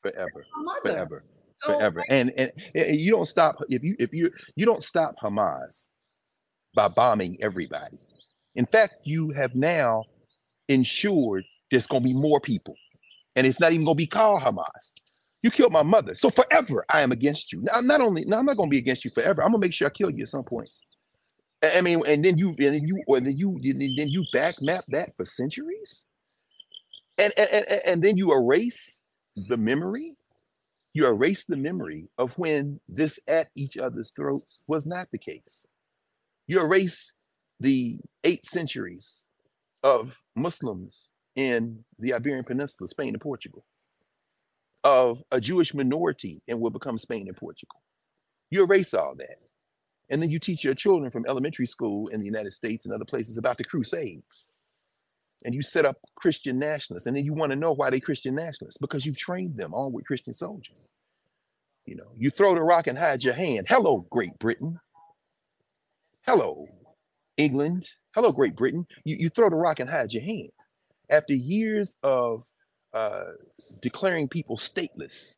[0.01, 0.45] Forever.
[0.83, 1.23] Forever.
[1.57, 2.03] So, forever.
[2.09, 5.85] And, and and you don't stop if you if you you don't stop Hamas
[6.75, 7.97] by bombing everybody.
[8.55, 10.03] In fact, you have now
[10.69, 12.75] ensured there's going to be more people
[13.37, 14.95] and it's not even going to be called Hamas.
[15.43, 17.61] You killed my mother, so forever I am against you.
[17.61, 19.43] Now, not only now, I'm not going to be against you forever.
[19.43, 20.69] I'm going to make sure I kill you at some point.
[21.63, 24.55] I mean, and then you, and then you, and then you, and then you back
[24.59, 26.05] map that for centuries,
[27.17, 29.01] and and and, and then you erase
[29.35, 30.15] the memory.
[30.93, 35.67] You erase the memory of when this at each other's throats was not the case.
[36.47, 37.13] You erase
[37.59, 39.27] the eight centuries
[39.83, 43.63] of Muslims in the Iberian Peninsula, Spain and Portugal,
[44.83, 47.81] of a Jewish minority and will become Spain and Portugal.
[48.49, 49.37] You erase all that.
[50.09, 53.05] And then you teach your children from elementary school in the United States and other
[53.05, 54.47] places about the Crusades.
[55.45, 57.05] And you set up Christian nationalists.
[57.05, 59.91] And then you want to know why they Christian nationalists because you've trained them all
[59.91, 60.89] with Christian soldiers.
[61.85, 63.67] You know, you throw the rock and hide your hand.
[63.69, 64.79] Hello, Great Britain.
[66.25, 66.67] Hello,
[67.37, 67.89] England.
[68.15, 68.87] Hello, Great Britain.
[69.03, 70.49] You, you throw the rock and hide your hand.
[71.09, 72.43] After years of
[72.93, 73.25] uh,
[73.81, 75.35] declaring people stateless,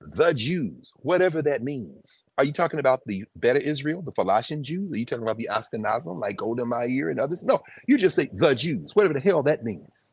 [0.00, 2.24] the Jews, whatever that means.
[2.38, 4.92] Are you talking about the Beta Israel, the Falashan Jews?
[4.92, 7.44] Are you talking about the Ashkenazim like Golda Meir and others?
[7.44, 10.12] No, you just say the Jews, whatever the hell that means.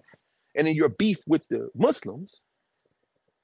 [0.55, 2.43] And then your beef with the Muslims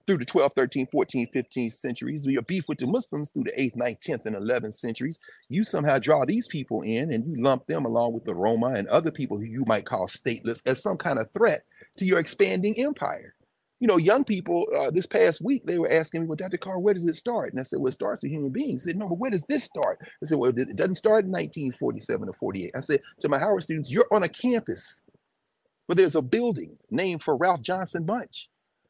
[0.06, 3.78] through the 12th, 13th, 14th, 15th centuries, your beef with the Muslims through the 8th,
[3.78, 7.86] 9th, 10th, and 11th centuries, you somehow draw these people in and you lump them
[7.86, 11.20] along with the Roma and other people who you might call stateless as some kind
[11.20, 11.64] of threat
[11.98, 13.36] to your expanding empire
[13.84, 16.56] you know, young people uh, this past week, they were asking me, well, Dr.
[16.56, 17.52] Carr, where does it start?
[17.52, 18.88] And I said, well, it starts with human beings.
[18.88, 20.00] I said, no, but where does this start?
[20.02, 22.72] I said, well, it doesn't start in 1947 or 48.
[22.74, 25.04] I said to my Howard students, you're on a campus
[25.88, 28.46] where there's a building named for Ralph Johnson Bunche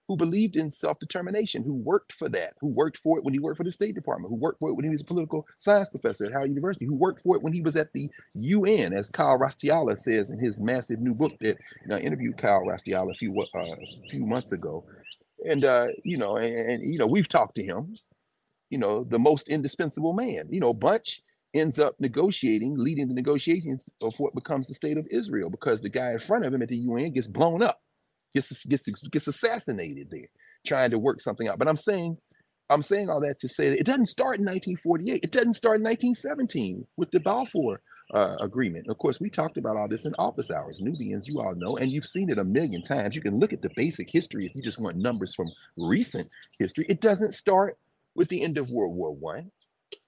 [0.08, 3.58] who believed in self-determination, who worked for that, who worked for it when he worked
[3.58, 6.26] for the State Department, who worked for it when he was a political science professor
[6.26, 9.38] at Howard University, who worked for it when he was at the UN, as Kyle
[9.38, 13.16] Raustiala says in his massive new book that you know, I interviewed Kyle Raustiala a
[13.16, 14.84] few uh, a few months ago,
[15.50, 17.96] and uh, you know, and, and you know, we've talked to him.
[18.70, 20.48] You know, the most indispensable man.
[20.50, 21.20] You know, Bunche
[21.54, 25.90] ends up negotiating, leading the negotiations of what becomes the state of Israel because the
[25.90, 27.82] guy in front of him at the UN gets blown up
[28.34, 30.28] gets gets gets assassinated there,
[30.66, 31.60] trying to work something out.
[31.60, 32.18] But I'm saying,
[32.70, 35.22] I'm saying all that to say that it doesn't start in 1948.
[35.24, 37.82] It doesn't start in 1917 with the Balfour
[38.14, 38.88] uh, agreement.
[38.90, 40.82] Of course, we talked about all this in office hours.
[40.82, 43.16] Nubians, you all know, and you've seen it a million times.
[43.16, 46.86] You can look at the basic history if you just want numbers from recent history.
[46.90, 47.78] It doesn't start
[48.16, 49.52] with the end of World War One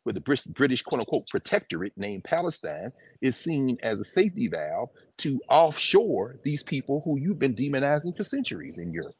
[0.04, 5.40] where the British quote unquote protectorate named Palestine is seen as a safety valve to
[5.50, 9.16] offshore these people who you've been demonizing for centuries in Europe.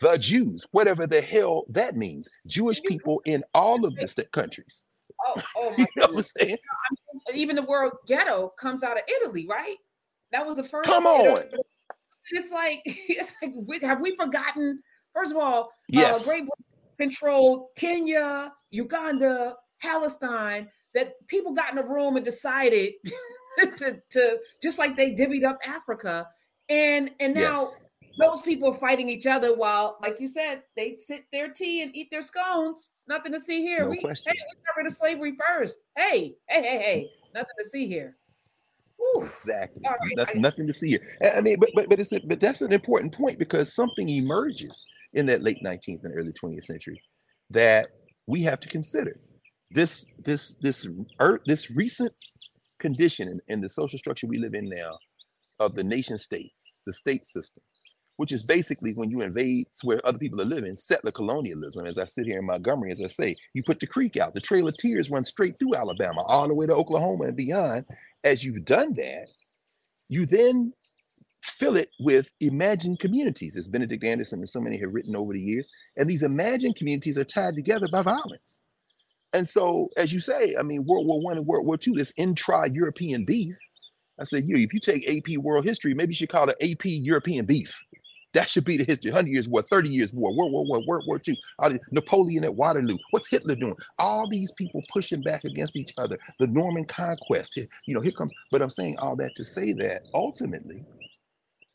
[0.00, 4.84] The Jews, whatever the hell that means, Jewish people in all of the countries.
[5.26, 6.58] Oh, oh my you know I'm saying?
[7.34, 9.76] Even the word ghetto comes out of Italy, right?
[10.32, 10.88] That was the first.
[10.88, 11.42] Come on.
[12.32, 14.80] It's like it's like have we forgotten?
[15.14, 16.22] First of all, uh, yes.
[16.22, 16.64] Uh, Great Britain
[17.00, 22.94] controlled Kenya, Uganda, Palestine that people got in a room and decided
[23.76, 26.28] to, to just like they divvied up Africa.
[26.68, 27.82] And and now yes.
[28.18, 31.94] those people are fighting each other while, like you said, they sit their tea and
[31.94, 32.92] eat their scones.
[33.08, 33.84] Nothing to see here.
[33.84, 34.32] No we, question.
[34.32, 35.78] hey, we got rid of slavery first.
[35.96, 38.16] Hey, hey, hey, hey, nothing to see here.
[38.98, 39.24] Whew.
[39.24, 39.82] Exactly.
[39.84, 41.18] Right, nothing, nothing to see here.
[41.36, 44.86] I mean, but but but it's a, but that's an important point because something emerges
[45.14, 47.02] in that late 19th and early 20th century
[47.50, 47.88] that
[48.26, 49.18] we have to consider
[49.70, 50.86] this this this
[51.20, 52.12] earth this recent
[52.78, 54.98] condition and, in, the social structure we live in now
[55.58, 56.52] of the nation state
[56.86, 57.62] the state system
[58.16, 61.86] which is basically when you invade where other people are living settler colonialism.
[61.86, 64.40] As i sit here in montgomery as i say you put the creek out the
[64.40, 67.84] trail of tears runs straight through alabama all the way to oklahoma and beyond.
[68.24, 69.26] As you've done that
[70.08, 70.72] you then
[71.42, 75.40] fill it with imagined communities as benedict anderson and so many have written over the
[75.40, 75.68] years.
[75.96, 78.62] And these imagined communities are tied together by violence
[79.32, 82.12] and so, as you say, I mean, World War One and World War Two, this
[82.16, 83.54] intra-European beef.
[84.18, 86.56] I said, you, know, if you take AP World History, maybe you should call it
[86.60, 87.78] AP European beef.
[88.34, 89.10] That should be the history.
[89.10, 91.36] 100 years war, 30 years war, World War One, World War Two,
[91.90, 92.98] Napoleon at Waterloo.
[93.12, 93.76] What's Hitler doing?
[93.98, 96.18] All these people pushing back against each other.
[96.38, 97.56] The Norman conquest.
[97.56, 98.32] You know, here comes.
[98.50, 100.84] But I'm saying all that to say that ultimately,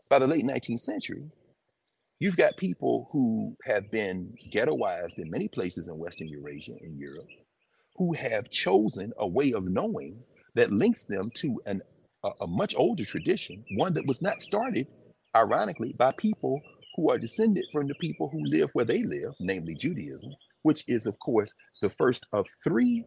[0.09, 1.23] by the late 19th century,
[2.19, 7.27] you've got people who have been ghettoized in many places in Western Eurasia and Europe
[7.95, 10.23] who have chosen a way of knowing
[10.55, 11.81] that links them to an,
[12.23, 14.87] a, a much older tradition, one that was not started,
[15.35, 16.61] ironically, by people
[16.95, 20.31] who are descended from the people who live where they live, namely Judaism,
[20.63, 23.05] which is, of course, the first of three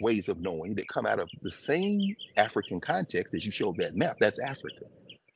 [0.00, 3.94] ways of knowing that come out of the same African context as you showed that
[3.96, 4.16] map.
[4.20, 4.86] That's Africa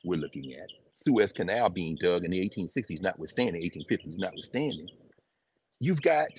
[0.03, 0.67] we're looking at.
[1.05, 4.87] Suez Canal being dug in the 1860s, notwithstanding, 1850s, notwithstanding.
[5.79, 6.29] You've got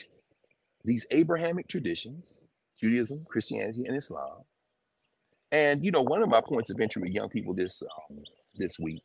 [0.85, 2.46] these Abrahamic traditions
[2.81, 4.45] Judaism, Christianity, and Islam.
[5.53, 8.19] And you know, one of my points of entry with young people this um,
[8.57, 9.03] this week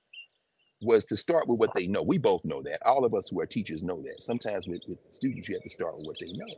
[0.81, 2.01] was to start with what they know.
[2.01, 2.85] We both know that.
[2.85, 4.21] All of us who are teachers know that.
[4.21, 6.53] Sometimes with, with students, you have to start with what they know.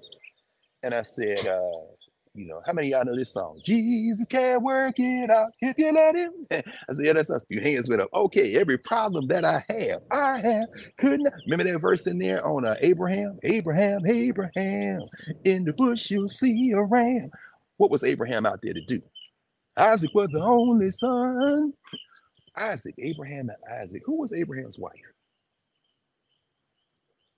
[0.82, 1.60] And I said, uh,
[2.36, 3.62] You know, how many of y'all know this song?
[3.64, 6.32] Jesus can work it out if you let him.
[6.52, 8.10] I said, yeah, that's a few hands with up.
[8.12, 10.68] Okay, every problem that I have, I have.
[10.98, 13.38] Couldn't remember that verse in there on uh, Abraham?
[13.44, 15.02] Abraham, Abraham,
[15.44, 17.30] in the bush you'll see a ram.
[17.78, 19.02] What was Abraham out there to do?
[19.78, 21.74] Isaac was the only son.
[22.58, 24.02] Isaac, Abraham and Isaac.
[24.06, 24.94] Who was Abraham's wife?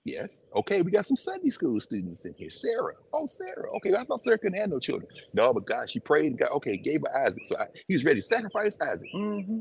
[0.06, 0.44] Yes.
[0.54, 2.48] Okay, we got some Sunday school students in here.
[2.48, 2.94] Sarah.
[3.12, 3.74] Oh, Sarah.
[3.76, 5.10] Okay, I thought Sarah couldn't have no children.
[5.34, 7.42] No, but God, she prayed and God, okay, gave her Isaac.
[7.46, 9.08] So I, he was ready to sacrifice Isaac.
[9.12, 9.58] Mm-hmm.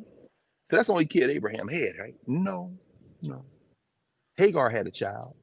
[0.70, 2.14] So that's the only kid Abraham had, right?
[2.28, 2.78] No,
[3.24, 3.44] no.
[4.38, 5.36] Hagar had a child.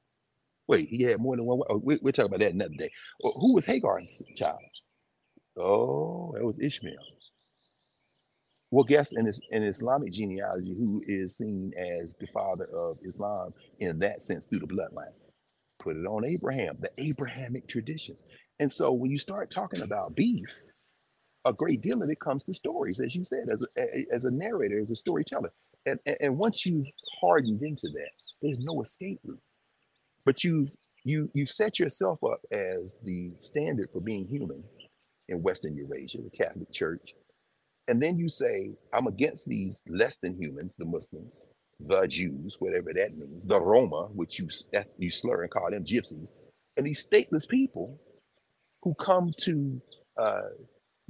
[0.68, 1.60] Wait, he had more than one.
[1.68, 2.90] Oh, we, we'll talk about that another day.
[3.22, 4.60] Who was Hagar's child?
[5.58, 6.94] Oh, it was Ishmael.
[8.72, 13.98] Well, guess in, in Islamic genealogy, who is seen as the father of Islam in
[13.98, 15.12] that sense through the bloodline?
[15.78, 18.24] Put it on Abraham, the Abrahamic traditions.
[18.60, 20.48] And so when you start talking about beef,
[21.44, 24.30] a great deal of it comes to stories, as you said, as a, as a
[24.30, 25.52] narrator, as a storyteller.
[25.84, 26.86] And, and, once you've
[27.20, 29.40] hardened into that, there's no escape route.
[30.24, 30.68] But you
[31.04, 34.62] you you set yourself up as the standard for being human
[35.28, 37.14] in Western Eurasia, the Catholic Church,
[37.88, 41.46] and then you say, I'm against these less than humans, the Muslims,
[41.80, 44.48] the Jews, whatever that means, the Roma, which you,
[44.98, 46.32] you slur and call them gypsies,
[46.76, 48.00] and these stateless people
[48.82, 49.80] who come to
[50.16, 50.42] uh,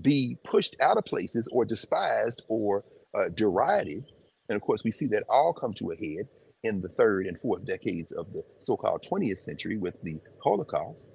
[0.01, 4.05] be pushed out of places or despised or uh, derided.
[4.49, 6.29] And of course, we see that all come to a head
[6.63, 11.09] in the third and fourth decades of the so called 20th century with the Holocaust.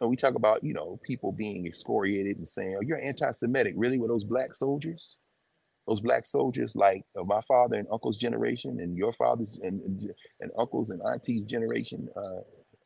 [0.00, 3.74] And we talk about, you know, people being excoriated and saying, oh, you're anti-Semitic.
[3.76, 5.16] Really, with those black soldiers?
[5.86, 10.00] Those black soldiers like uh, my father and uncle's generation and your father's and, and,
[10.40, 12.40] and uncle's and auntie's generation, uh,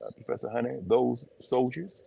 [0.07, 2.03] uh, Professor Hunter, those soldiers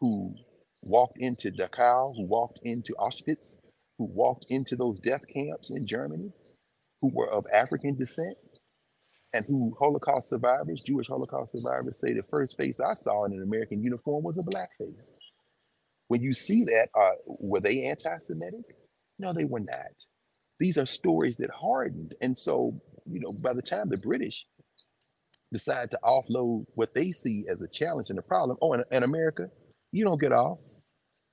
[0.00, 0.34] who
[0.82, 3.56] walked into Dachau, who walked into Auschwitz,
[3.98, 6.32] who walked into those death camps in Germany,
[7.00, 8.36] who were of African descent,
[9.32, 13.42] and who Holocaust survivors, Jewish Holocaust survivors, say the first face I saw in an
[13.42, 15.16] American uniform was a black face.
[16.08, 18.76] When you see that, uh, were they anti-Semitic?
[19.18, 20.04] No, they were not.
[20.60, 24.46] These are stories that hardened, and so you know, by the time the British
[25.52, 29.48] decide to offload what they see as a challenge and a problem, oh, in America,
[29.90, 30.58] you don't get off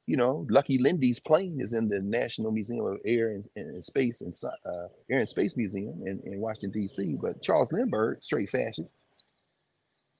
[0.10, 4.22] you know, Lucky Lindy's plane is in the National Museum of Air and, and Space
[4.22, 4.34] and
[4.65, 7.15] uh, Air and Space Museum in, in Washington D.C.
[7.22, 8.95] But Charles Lindbergh, straight fascist,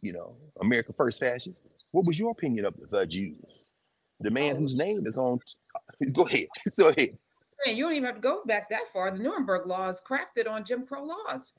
[0.04, 1.64] you know, America First fascist.
[1.90, 3.72] What was your opinion of the Jews?
[4.20, 4.60] The man oh.
[4.60, 5.40] whose name is on.
[6.00, 6.46] T- go ahead.
[6.78, 7.18] Go ahead.
[7.66, 9.10] Man, you don't even have to go back that far.
[9.10, 11.52] The Nuremberg laws crafted on Jim Crow laws.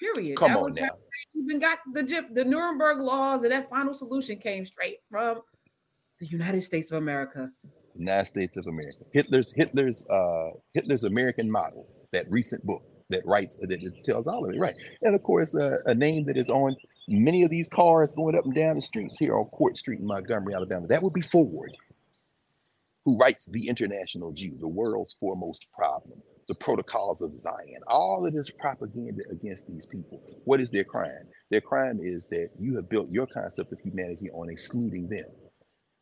[0.00, 0.38] Period.
[0.38, 0.88] Come that on now.
[1.36, 5.42] Even got the the Nuremberg laws, and that final solution came straight from
[6.20, 7.50] the United States of America.
[7.96, 9.04] United States of America.
[9.12, 11.86] Hitler's Hitler's uh, Hitler's American model.
[12.12, 14.74] That recent book that writes that tells all of it, right?
[15.02, 16.76] And of course, uh, a name that is on
[17.08, 20.06] many of these cars going up and down the streets here on Court Street in
[20.06, 20.86] Montgomery, Alabama.
[20.86, 21.72] That would be Ford,
[23.04, 28.32] who writes the International Jew, the world's foremost problem, the protocols of Zion, all of
[28.32, 30.22] this propaganda against these people.
[30.44, 31.28] What is their crime?
[31.50, 35.26] Their crime is that you have built your concept of humanity on excluding them.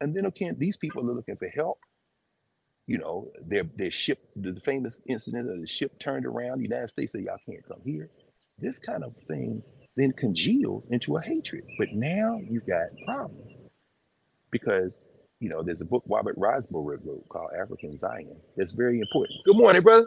[0.02, 1.78] And then okay, these people are looking for help.
[2.86, 6.88] You know, their their ship, the famous incident of the ship turned around, the United
[6.88, 8.10] States said, Y'all can't come here.
[8.58, 9.62] This kind of thing
[9.96, 11.64] then congeals into a hatred.
[11.78, 13.52] But now you've got problems.
[14.50, 15.00] Because,
[15.40, 18.36] you know, there's a book Robert Weisbord wrote called African Zion.
[18.56, 19.38] That's very important.
[19.44, 20.06] Good morning, brother.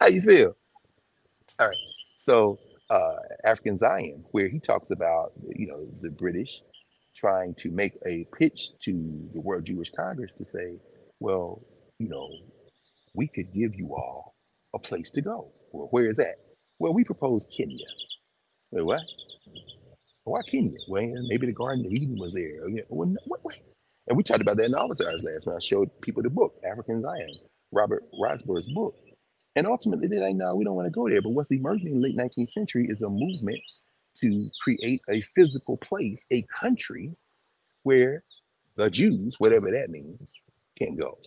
[0.00, 0.56] How you feel?
[1.58, 1.76] All right.
[2.26, 2.58] So
[2.90, 6.62] uh, African Zion, where he talks about, you know, the British
[7.16, 10.78] trying to make a pitch to the World Jewish Congress to say,
[11.20, 11.62] well,
[11.98, 12.28] you know,
[13.14, 14.34] we could give you all
[14.74, 15.52] a place to go.
[15.72, 16.34] Well, where is that?
[16.78, 17.86] Well, we propose Kenya.
[18.72, 19.00] Wait, what?
[20.24, 20.78] Why Kenya?
[20.88, 22.64] Well, maybe the Garden of Eden was there.
[24.06, 25.56] And we talked about that in Office Hours last night.
[25.56, 27.38] I showed people the book, African Zion,
[27.72, 28.96] Robert Weisbord's book.
[29.56, 31.22] And ultimately, they're like, no, we don't want to go there.
[31.22, 33.60] But what's emerging in the late 19th century is a movement
[34.20, 37.16] to create a physical place, a country
[37.82, 38.22] where
[38.76, 40.34] the Jews, whatever that means,
[40.76, 41.18] can go.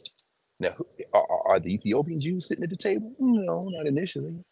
[0.59, 0.75] Now,
[1.13, 3.13] are, are, the Ethiopian Jews sitting at the table?
[3.19, 4.43] No, not initially.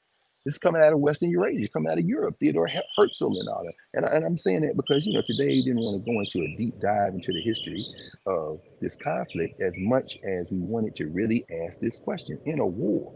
[0.46, 3.64] This is coming out of Western Eurasia, coming out of Europe, Theodore Herzl and all
[3.64, 3.74] that.
[3.96, 6.56] And, and I'm saying that because, you know, today didn't want to go into a
[6.56, 7.84] deep dive into the history
[8.28, 12.40] of this conflict as much as we wanted to really ask this question.
[12.46, 13.12] In a war,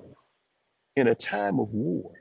[0.96, 2.12] in a time of war,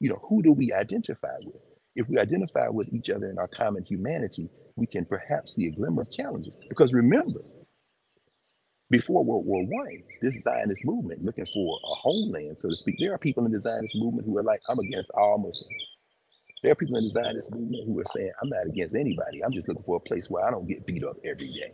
[0.00, 1.62] you know, who do we identify with?
[1.96, 5.70] If we identify with each other in our common humanity, we can perhaps see a
[5.70, 6.58] glimmer of challenges.
[6.68, 7.40] Because remember,
[8.90, 12.96] before World War One, this Zionist movement looking for a homeland, so to speak.
[12.98, 15.86] There are people in the Zionist movement who are like, I'm against all Muslims.
[16.62, 19.44] There are people in the Zionist movement who are saying, I'm not against anybody.
[19.44, 21.72] I'm just looking for a place where I don't get beat up every day.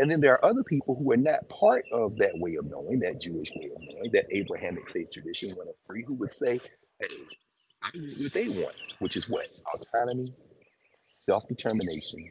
[0.00, 3.00] And then there are other people who are not part of that way of knowing,
[3.00, 6.60] that Jewish way of knowing, that Abrahamic faith tradition, one of three, who would say,
[7.00, 7.08] hey,
[7.82, 9.48] I what they want, which is what?
[9.74, 10.34] Autonomy,
[11.26, 12.30] self-determination,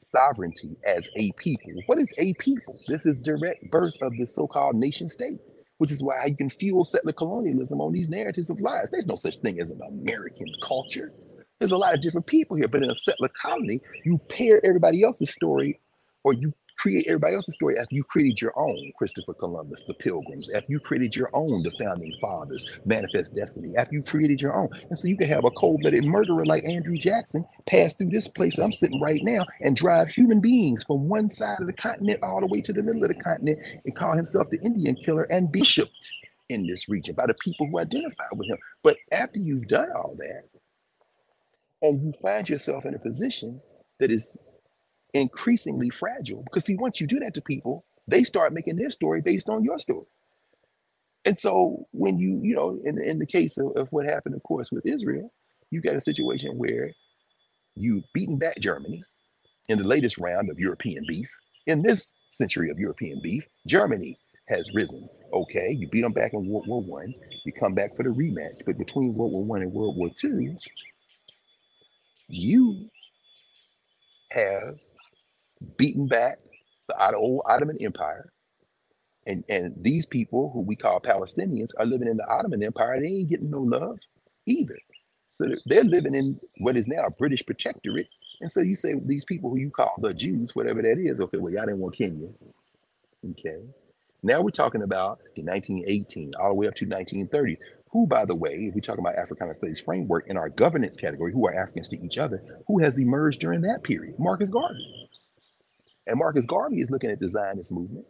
[0.00, 1.72] sovereignty as a people.
[1.86, 2.78] What is a people?
[2.88, 5.40] This is direct birth of the so-called nation state,
[5.78, 8.88] which is why you can fuel settler colonialism on these narratives of lies.
[8.90, 11.12] There's no such thing as an American culture.
[11.60, 15.02] There's a lot of different people here, but in a settler colony, you pair everybody
[15.02, 15.80] else's story
[16.24, 20.50] or you create everybody else's story after you created your own Christopher Columbus, the Pilgrims,
[20.50, 24.68] after you created your own, the Founding Fathers, Manifest Destiny, after you created your own.
[24.88, 28.28] And so you can have a cold blooded murderer like Andrew Jackson pass through this
[28.28, 32.22] place I'm sitting right now and drive human beings from one side of the continent
[32.22, 35.24] all the way to the middle of the continent and call himself the Indian killer
[35.24, 36.12] and be shipped
[36.48, 38.58] in this region by the people who identify with him.
[38.82, 40.44] But after you've done all that,
[41.82, 43.60] and you find yourself in a position
[44.00, 44.36] that is
[45.14, 49.20] increasingly fragile because see once you do that to people they start making their story
[49.20, 50.06] based on your story.
[51.24, 54.42] And so when you you know in, in the case of, of what happened of
[54.42, 55.32] course with israel
[55.70, 56.90] you got a situation where
[57.74, 59.02] you beaten back germany
[59.68, 61.28] in the latest round of european beef.
[61.66, 65.08] In this century of european beef germany has risen.
[65.32, 68.64] Okay you beat them back in world war one you come back for the rematch.
[68.64, 70.56] But between world war one and world war two
[72.28, 72.88] you
[74.30, 74.78] have
[75.76, 76.38] beaten back
[76.88, 78.32] the old Ottoman Empire.
[79.26, 82.98] And, and these people who we call Palestinians are living in the Ottoman Empire.
[83.00, 83.98] They ain't getting no love
[84.46, 84.78] either.
[85.30, 88.08] So they're, living in what is now a British protectorate.
[88.40, 91.36] And so you say these people who you call the Jews, whatever that is, okay,
[91.36, 92.28] well, y'all didn't want Kenya.
[93.32, 93.58] Okay.
[94.22, 97.58] Now we're talking about the 1918 all the way up to 1930s
[97.90, 101.32] who, by the way, if we talk about Africana Studies framework in our governance category,
[101.32, 104.14] who are Africans to each other, who has emerged during that period?
[104.18, 105.07] Marcus Garvey.
[106.08, 108.06] And Marcus Garvey is looking at the Zionist movement.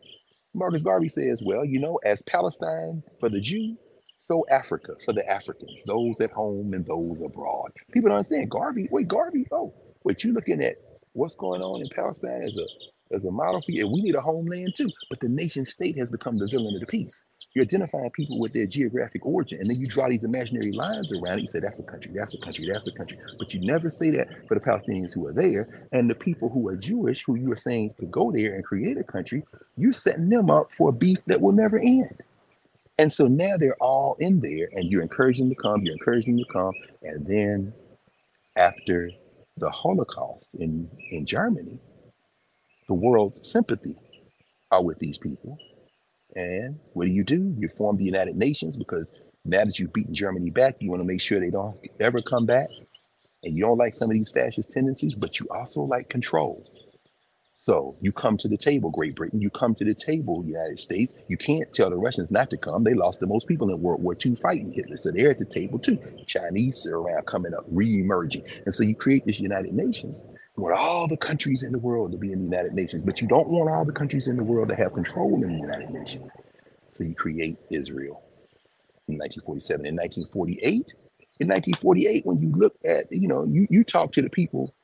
[0.54, 3.76] Marcus Garvey says, well, you know, as Palestine for the Jew,
[4.16, 7.72] so Africa for the Africans, those at home and those abroad.
[7.92, 8.50] People don't understand.
[8.50, 9.74] Garvey, wait, Garvey, oh,
[10.04, 10.76] wait, you looking at
[11.12, 12.66] what's going on in Palestine as a
[13.14, 13.84] as a model for you.
[13.84, 14.90] And we need a homeland too.
[15.10, 17.24] But the nation state has become the villain of the piece.
[17.58, 21.38] You're identifying people with their geographic origin, and then you draw these imaginary lines around
[21.38, 21.40] it.
[21.40, 23.18] You say, that's a country, that's a country, that's a country.
[23.36, 26.68] But you never say that for the Palestinians who are there and the people who
[26.68, 29.42] are Jewish, who you are saying could go there and create a country.
[29.76, 32.22] You're setting them up for a beef that will never end.
[32.96, 36.36] And so now they're all in there, and you're encouraging them to come, you're encouraging
[36.36, 36.74] them to come.
[37.02, 37.72] And then
[38.54, 39.10] after
[39.56, 41.80] the Holocaust in, in Germany,
[42.86, 43.96] the world's sympathy
[44.70, 45.58] are with these people.
[46.34, 47.54] And what do you do?
[47.58, 49.10] You form the United Nations because
[49.44, 52.46] now that you've beaten Germany back, you want to make sure they don't ever come
[52.46, 52.68] back.
[53.42, 56.68] And you don't like some of these fascist tendencies, but you also like control.
[57.68, 59.40] So you come to the table, Great Britain.
[59.40, 61.14] You come to the table, United States.
[61.28, 62.82] You can't tell the Russians not to come.
[62.82, 64.96] They lost the most people in World War II fighting Hitler.
[64.96, 65.98] So they're at the table too.
[66.26, 68.44] Chinese are around coming up, re-emerging.
[68.64, 70.24] And so you create this United Nations.
[70.58, 73.28] Want all the countries in the world to be in the United Nations, but you
[73.28, 76.32] don't want all the countries in the world to have control in the United Nations.
[76.90, 78.24] So you create Israel
[79.08, 79.86] in 1947.
[79.86, 80.94] In 1948,
[81.40, 84.74] in 1948, when you look at, you know, you, you talk to the people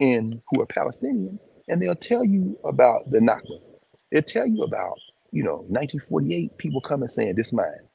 [0.00, 3.60] in who are Palestinian, and they'll tell you about the Nakba.
[4.12, 4.98] They'll tell you about,
[5.30, 7.88] you know, 1948, people coming saying, this mine.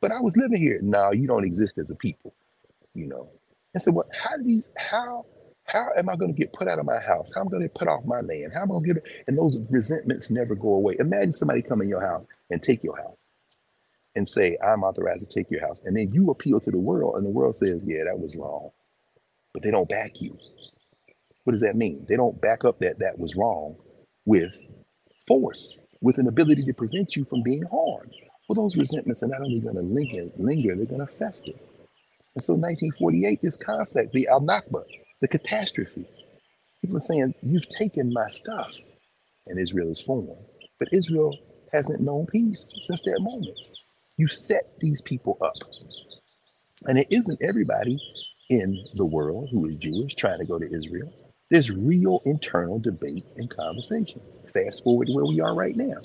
[0.00, 0.80] But I was living here.
[0.82, 2.34] No, you don't exist as a people,
[2.94, 3.30] you know.
[3.74, 5.26] And so what how do these how
[5.70, 7.32] how am I going to get put out of my house?
[7.34, 8.52] How am I going to put off my land?
[8.54, 9.24] How am I going to get it?
[9.28, 10.96] And those resentments never go away.
[10.98, 13.28] Imagine somebody come in your house and take your house
[14.16, 15.82] and say, I'm authorized to take your house.
[15.84, 18.70] And then you appeal to the world, and the world says, Yeah, that was wrong.
[19.52, 20.36] But they don't back you.
[21.44, 22.04] What does that mean?
[22.08, 23.76] They don't back up that that was wrong
[24.26, 24.52] with
[25.26, 28.14] force, with an ability to prevent you from being harmed.
[28.48, 31.52] Well, those resentments are not only going to linger, linger, they're going to fester.
[32.34, 34.84] And so 1948, this conflict, the Al Nakba,
[35.20, 36.06] the catastrophe.
[36.80, 38.72] People are saying, You've taken my stuff.
[39.46, 40.36] And Israel is formed.
[40.78, 41.36] But Israel
[41.72, 43.58] hasn't known peace since that moment.
[44.16, 45.54] You set these people up.
[46.86, 48.00] And it isn't everybody
[48.48, 51.12] in the world who is Jewish trying to go to Israel.
[51.50, 54.20] There's real internal debate and conversation.
[54.52, 56.00] Fast forward to where we are right now.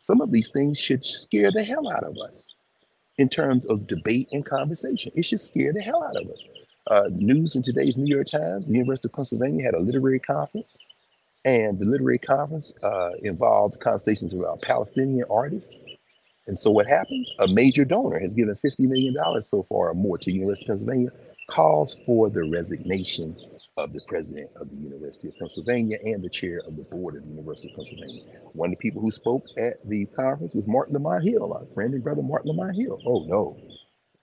[0.00, 2.54] Some of these things should scare the hell out of us
[3.18, 5.12] in terms of debate and conversation.
[5.14, 6.44] It should scare the hell out of us.
[6.90, 10.78] Uh, news in today's New York Times, the University of Pennsylvania had a literary conference,
[11.44, 15.84] And the literary conference uh, involved conversations about Palestinian artists.
[16.46, 17.30] And so what happens?
[17.40, 21.10] A major donor has given $50 million so far or more to University of Pennsylvania,
[21.50, 23.36] calls for the resignation
[23.78, 27.24] of the president of the University of Pennsylvania and the chair of the board of
[27.24, 28.22] the University of Pennsylvania.
[28.54, 31.94] One of the people who spoke at the conference was Marc Lamont Hill, our friend
[31.94, 33.00] and brother Marc Lamont Hill.
[33.06, 33.58] Oh no.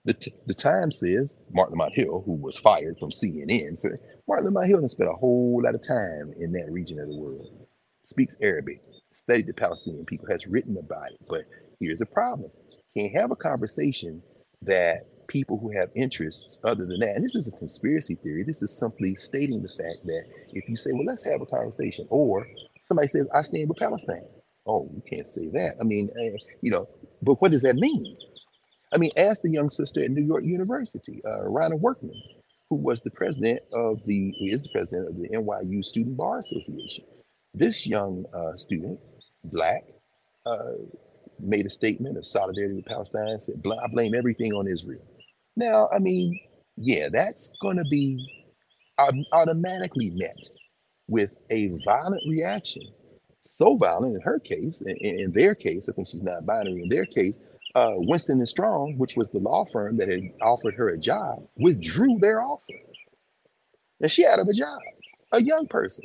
[0.04, 3.98] The, t- the Times says Marc Lamont Hill, who was fired from CNN, for,
[4.28, 7.16] Marc Lamont Hill has spent a whole lot of time in that region of the
[7.16, 7.66] world,
[8.02, 8.82] speaks Arabic,
[9.12, 11.20] studied the Palestinian people, has written about it.
[11.28, 11.44] But
[11.80, 12.50] here's a problem.
[12.96, 14.22] Can't have a conversation
[14.62, 17.16] that people who have interests other than that.
[17.16, 18.44] And this is a conspiracy theory.
[18.44, 22.06] This is simply stating the fact that if you say, well, let's have a conversation,
[22.10, 22.46] or
[22.82, 24.26] somebody says, I stand with Palestine.
[24.66, 25.76] Oh, you can't say that.
[25.80, 26.88] I mean, uh, you know,
[27.22, 28.16] but what does that mean?
[28.94, 32.20] I mean, ask the young sister at New York University, uh, Rana Workman,
[32.70, 36.38] who was the president of the, who is the president of the NYU Student Bar
[36.38, 37.04] Association.
[37.52, 39.00] This young uh, student,
[39.44, 39.84] black,
[40.46, 40.74] uh,
[41.40, 45.04] made a statement of solidarity with Palestine, said, I blame everything on Israel.
[45.56, 46.38] Now, I mean,
[46.76, 48.24] yeah, that's going to be
[49.32, 50.38] automatically met
[51.08, 52.82] with a violent reaction.
[53.42, 56.82] So violent in her case, in, in their case, I think she's not binary.
[56.82, 57.38] In their case,
[57.74, 61.46] uh, Winston and Strawn, which was the law firm that had offered her a job,
[61.56, 62.74] withdrew their offer.
[64.00, 64.78] And she had a job,
[65.32, 66.04] a young person.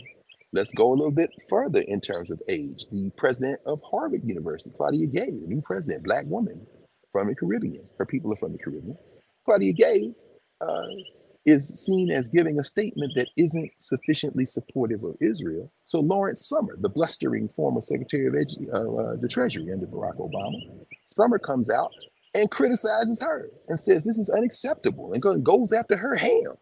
[0.52, 2.88] Let's go a little bit further in terms of age.
[2.92, 6.66] The president of Harvard University, Claudia Gay, the new president, black woman
[7.12, 7.84] from the Caribbean.
[7.98, 8.98] Her people are from the Caribbean.
[9.46, 10.12] Claudia Gay
[10.62, 10.88] uh,
[11.46, 15.72] is seen as giving a statement that isn't sufficiently supportive of Israel.
[15.84, 20.58] So Lawrence Summer, the blustering former Secretary of Edu- uh, the Treasury under Barack Obama,
[21.10, 21.92] Summer comes out
[22.34, 26.56] and criticizes her and says this is unacceptable and goes after her ham.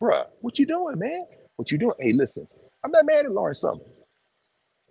[0.00, 1.24] Bruh, what you doing, man?
[1.56, 1.94] What you doing?
[1.98, 2.46] Hey, listen,
[2.84, 3.86] I'm not mad at Lawrence Summers.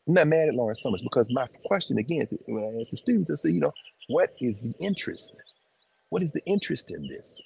[0.07, 3.31] I'm not mad at Lawrence Summers because my question again, when I ask the students,
[3.31, 3.73] I say, you know,
[4.07, 5.41] what is the interest?
[6.09, 7.41] What is the interest in this?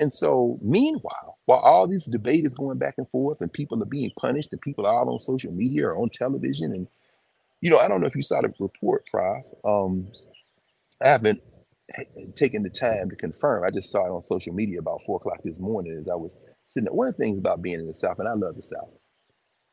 [0.00, 3.86] And so, meanwhile, while all this debate is going back and forth and people are
[3.86, 6.86] being punished and people are all on social media or on television, and
[7.60, 9.44] you know, I don't know if you saw the report, Prof.
[9.64, 10.08] Um,
[11.02, 11.40] I haven't
[12.36, 13.64] taken the time to confirm.
[13.64, 16.36] I just saw it on social media about four o'clock this morning as I was
[16.66, 16.94] sitting there.
[16.94, 18.90] One of the things about being in the South, and I love the South,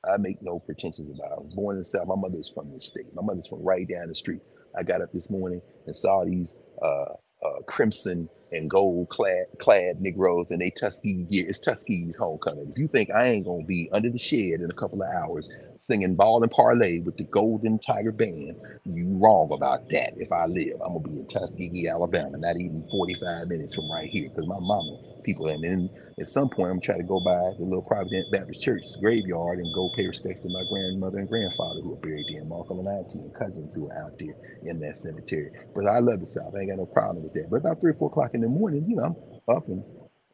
[0.06, 1.38] I make no pretensions about it.
[1.40, 2.08] I was born in the South.
[2.08, 3.08] My mother is from the state.
[3.14, 4.42] My mother's from right down the street.
[4.78, 7.14] I got up this morning and saw these uh,
[7.46, 11.45] uh, crimson and gold clad clad Negroes and they Tuskegee gear.
[11.47, 12.72] It's Tuskegee's homecoming.
[12.72, 15.53] If you think I ain't gonna be under the shed in a couple of hours
[15.78, 20.14] singing ball and parlay with the Golden Tiger Band, you wrong about that.
[20.18, 24.10] If I live, I'm gonna be in Tuskegee, Alabama, not even 45 minutes from right
[24.10, 25.48] here, because my mama people.
[25.48, 28.84] And then at some point, I'm trying to go by the little Providence Baptist Church
[29.02, 32.50] graveyard and go pay respects to my grandmother and grandfather who are buried there, and
[32.50, 35.52] Marco and auntie and cousins who are out there in that cemetery.
[35.74, 36.54] But I love the South.
[36.56, 37.48] I ain't got no problem with that.
[37.50, 39.04] But about three or four o'clock in the morning, you know,
[39.50, 39.84] I'm up and,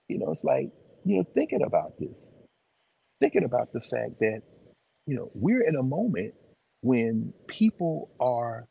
[0.08, 0.70] you know, it's like,
[1.06, 2.32] you know, thinking about this,
[3.20, 4.42] thinking about the fact that,
[5.08, 6.34] you know, we're in a moment
[6.82, 8.68] when people are,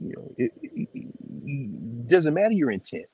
[0.00, 3.06] you know, it, it, it doesn't matter your intent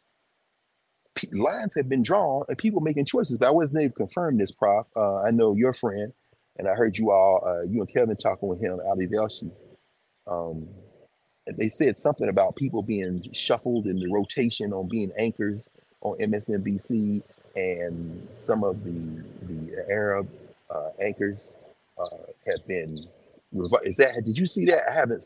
[1.33, 3.39] lines have been drawn and people making choices.
[3.39, 4.87] But I wasn't able to confirm this, Prof.
[4.97, 6.13] Uh, I know your friend,
[6.59, 9.51] and I heard you all, uh, you and Kevin talking with him, Ali Velshi.
[10.27, 10.69] Um,
[11.57, 15.71] they said something about people being shuffled in the rotation on being anchors
[16.03, 17.23] on MSNBC,
[17.57, 20.29] and some of the the Arab
[20.71, 21.57] uh, anchors
[21.99, 23.07] uh, have been.
[23.83, 24.25] Is that?
[24.25, 24.89] Did you see that?
[24.89, 25.25] I haven't.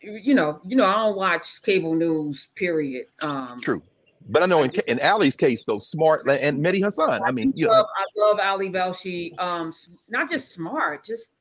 [0.00, 2.48] You know, you know, I don't watch cable news.
[2.54, 3.06] Period.
[3.20, 3.82] Um, True.
[4.28, 7.20] But I know in, in Ali's case, though, smart and Mehdi Hasan.
[7.24, 9.38] I mean, you love, know, I love Ali Velshi.
[9.38, 9.72] Um,
[10.08, 11.32] not just smart, just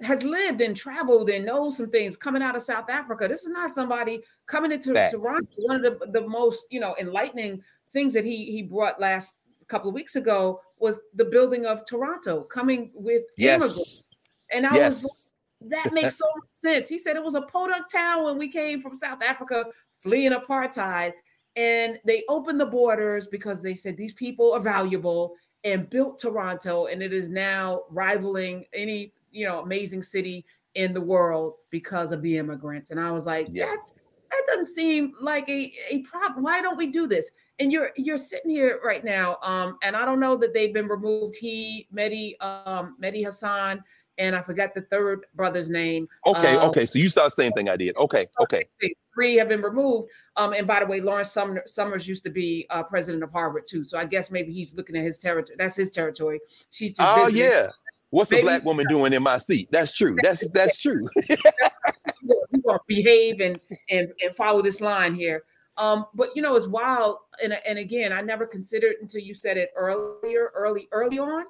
[0.00, 3.28] has lived and traveled and knows some things coming out of South Africa.
[3.28, 5.46] This is not somebody coming into Toronto.
[5.58, 7.62] One of the, the most, you know, enlightening
[7.92, 9.36] things that he he brought last
[9.68, 13.56] couple of weeks ago was the building of Toronto, coming with yes.
[13.56, 14.04] immigrants.
[14.50, 15.02] And I yes.
[15.02, 15.32] was
[15.68, 16.88] that makes so much sense.
[16.88, 19.66] He said it was a podunk town when we came from South Africa
[19.98, 21.12] fleeing apartheid
[21.58, 25.34] and they opened the borders because they said these people are valuable
[25.64, 30.46] and built Toronto and it is now rivaling any you know amazing city
[30.76, 32.92] in the world because of the immigrants.
[32.92, 33.68] And I was like yes.
[33.68, 37.30] that's that doesn't seem like a, a problem why don't we do this?
[37.58, 40.86] And you're you're sitting here right now um and I don't know that they've been
[40.86, 41.34] removed.
[41.34, 43.82] He Mehdi um Mehdi Hasan
[44.18, 46.08] and I forgot the third brother's name.
[46.26, 46.86] Okay, um, okay.
[46.86, 47.96] So you saw the same thing I did.
[47.96, 48.68] Okay, okay.
[49.14, 50.10] Three have been removed.
[50.36, 53.64] Um, and by the way, Lawrence Sumner, Summers used to be uh, president of Harvard
[53.68, 53.82] too.
[53.82, 55.56] So I guess maybe he's looking at his territory.
[55.58, 56.40] That's his territory.
[56.70, 57.68] She's just oh yeah.
[58.10, 59.68] What's Maybe, a black woman doing in my seat?
[59.70, 60.16] That's true.
[60.22, 61.06] That's that's true.
[61.28, 63.60] we want to behave and,
[63.90, 65.44] and and follow this line here.
[65.78, 67.18] Um, but you know, it's wild.
[67.42, 71.44] And, and again, I never considered until you said it earlier, early, early on,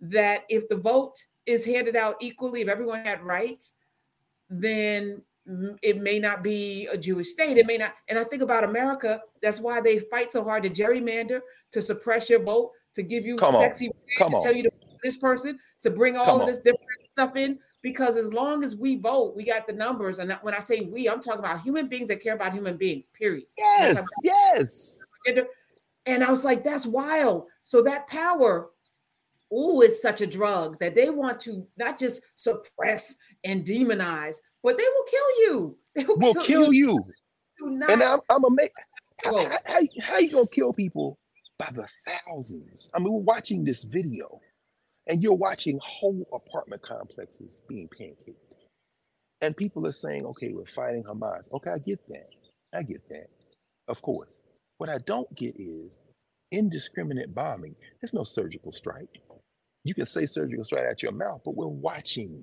[0.00, 3.74] that if the vote is handed out equally, if everyone had rights,
[4.50, 5.22] then
[5.82, 7.56] it may not be a Jewish state.
[7.56, 7.94] It may not.
[8.08, 9.20] And I think about America.
[9.42, 11.40] That's why they fight so hard to gerrymander,
[11.72, 14.42] to suppress your vote, to give you Come sexy, Come to on.
[14.42, 14.70] tell you to
[15.04, 16.80] this person, to bring all Come of this different
[17.12, 20.18] stuff in because as long as we vote, we got the numbers.
[20.18, 23.08] And when I say we, I'm talking about human beings that care about human beings,
[23.16, 23.46] period.
[23.56, 25.00] Yes, yes.
[26.06, 27.46] And I was like, that's wild.
[27.62, 28.70] So that power,
[29.52, 34.76] oh, is such a drug that they want to not just suppress and demonize, but
[34.76, 35.78] they will kill you.
[35.96, 37.02] They will, will kill, kill, you.
[37.58, 37.82] you.
[37.88, 38.70] And I'm, I'm a make.
[39.24, 41.18] How, how, how you gonna kill people
[41.58, 42.90] by the thousands?
[42.94, 44.40] I mean, we're watching this video
[45.06, 48.36] and you're watching whole apartment complexes being pancaked.
[49.40, 51.50] And people are saying, okay, we're fighting Hamas.
[51.52, 52.28] Okay, I get that.
[52.74, 53.28] I get that.
[53.88, 54.42] Of course.
[54.78, 56.00] What I don't get is
[56.52, 57.74] indiscriminate bombing.
[58.00, 59.20] There's no surgical strike.
[59.86, 62.42] You can say surgical strike out your mouth, but we're watching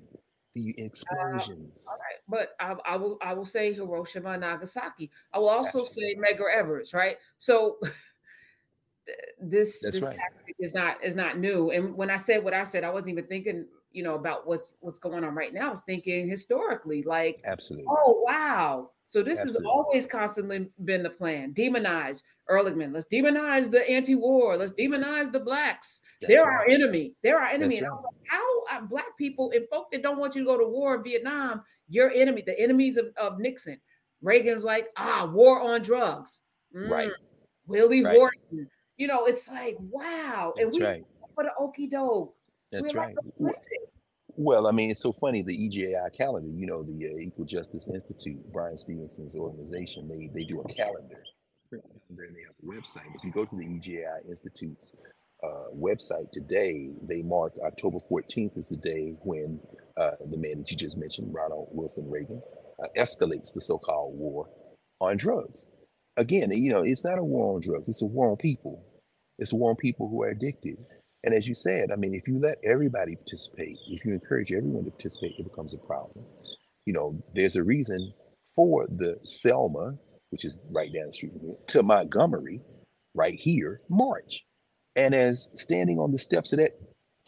[0.54, 1.86] the explosions.
[1.86, 5.10] Uh, all right, but I, I, will I will say Hiroshima and Nagasaki.
[5.32, 6.14] I will also Absolutely.
[6.14, 7.16] say Medgar Evers, right?
[7.38, 7.78] So
[9.40, 10.16] this That's this right.
[10.16, 11.70] tactic is not is not new.
[11.70, 14.72] And when I said what I said, I wasn't even thinking, you know, about what's
[14.80, 15.68] what's going on right now.
[15.68, 17.86] I was thinking historically, like, absolutely.
[17.90, 18.90] Oh wow!
[19.06, 19.64] So this absolutely.
[19.64, 22.92] has always constantly been the plan: demonize Ehrlichman.
[22.92, 24.56] Let's demonize the anti-war.
[24.56, 26.00] Let's demonize the blacks.
[26.20, 26.52] That's They're right.
[26.52, 27.14] our enemy.
[27.22, 27.82] They're our enemy.
[27.82, 27.90] Right.
[27.90, 30.96] Like, how are black people and folk that don't want you to go to war
[30.96, 33.80] in Vietnam, your enemy, the enemies of, of Nixon.
[34.22, 36.40] Reagan's like, ah, war on drugs.
[36.74, 36.88] Mm.
[36.88, 37.10] Right.
[37.66, 38.16] Willie right.
[38.16, 41.04] Horton you know, it's like wow, That's and we right.
[41.34, 42.34] for the okie doke.
[42.70, 43.14] That's We're right.
[43.38, 43.54] Like,
[44.36, 45.42] well, I mean, it's so funny.
[45.42, 50.44] The EJI calendar, you know, the uh, Equal Justice Institute, Bryan Stevenson's organization, they they
[50.44, 51.22] do a calendar,
[51.72, 53.14] and they have a website.
[53.14, 54.92] If you go to the EJI Institute's
[55.42, 59.60] uh, website today, they mark October 14th as the day when
[59.96, 62.42] uh, the man that you just mentioned, Ronald Wilson Reagan,
[62.82, 64.48] uh, escalates the so-called war
[65.00, 65.66] on drugs
[66.16, 68.84] again, you know, it's not a war on drugs, it's a war on people.
[69.38, 70.76] It's a war on people who are addicted.
[71.24, 74.84] And as you said, I mean, if you let everybody participate, if you encourage everyone
[74.84, 76.26] to participate, it becomes a problem.
[76.84, 78.12] You know, there's a reason
[78.54, 79.94] for the Selma,
[80.28, 82.60] which is right down the street from here, to Montgomery,
[83.14, 84.44] right here, march.
[84.96, 86.72] And as standing on the steps of that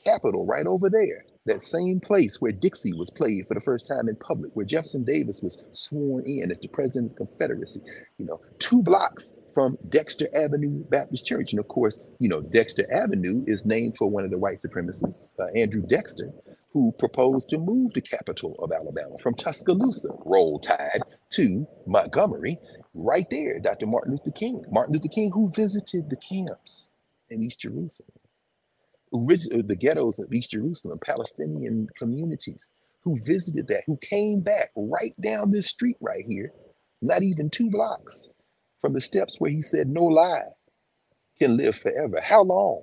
[0.05, 4.09] Capitol right over there, that same place where Dixie was played for the first time
[4.09, 7.81] in public, where Jefferson Davis was sworn in as the president of the Confederacy,
[8.19, 11.53] you know, two blocks from Dexter Avenue Baptist Church.
[11.53, 15.31] And of course, you know, Dexter Avenue is named for one of the white supremacists,
[15.41, 16.33] uh, Andrew Dexter,
[16.73, 22.59] who proposed to move the capital of Alabama from Tuscaloosa, roll tide, to Montgomery,
[22.95, 23.87] right there, Dr.
[23.87, 24.65] Martin Luther King.
[24.71, 26.89] Martin Luther King, who visited the camps
[27.31, 28.16] in East Jerusalem
[29.15, 34.71] original, uh, the ghettos of East Jerusalem, Palestinian communities who visited that, who came back
[34.77, 36.53] right down this street right here,
[37.01, 38.31] not even two blocks
[38.81, 40.45] from the steps where he said, No lie
[41.39, 42.21] can live forever.
[42.21, 42.83] How long?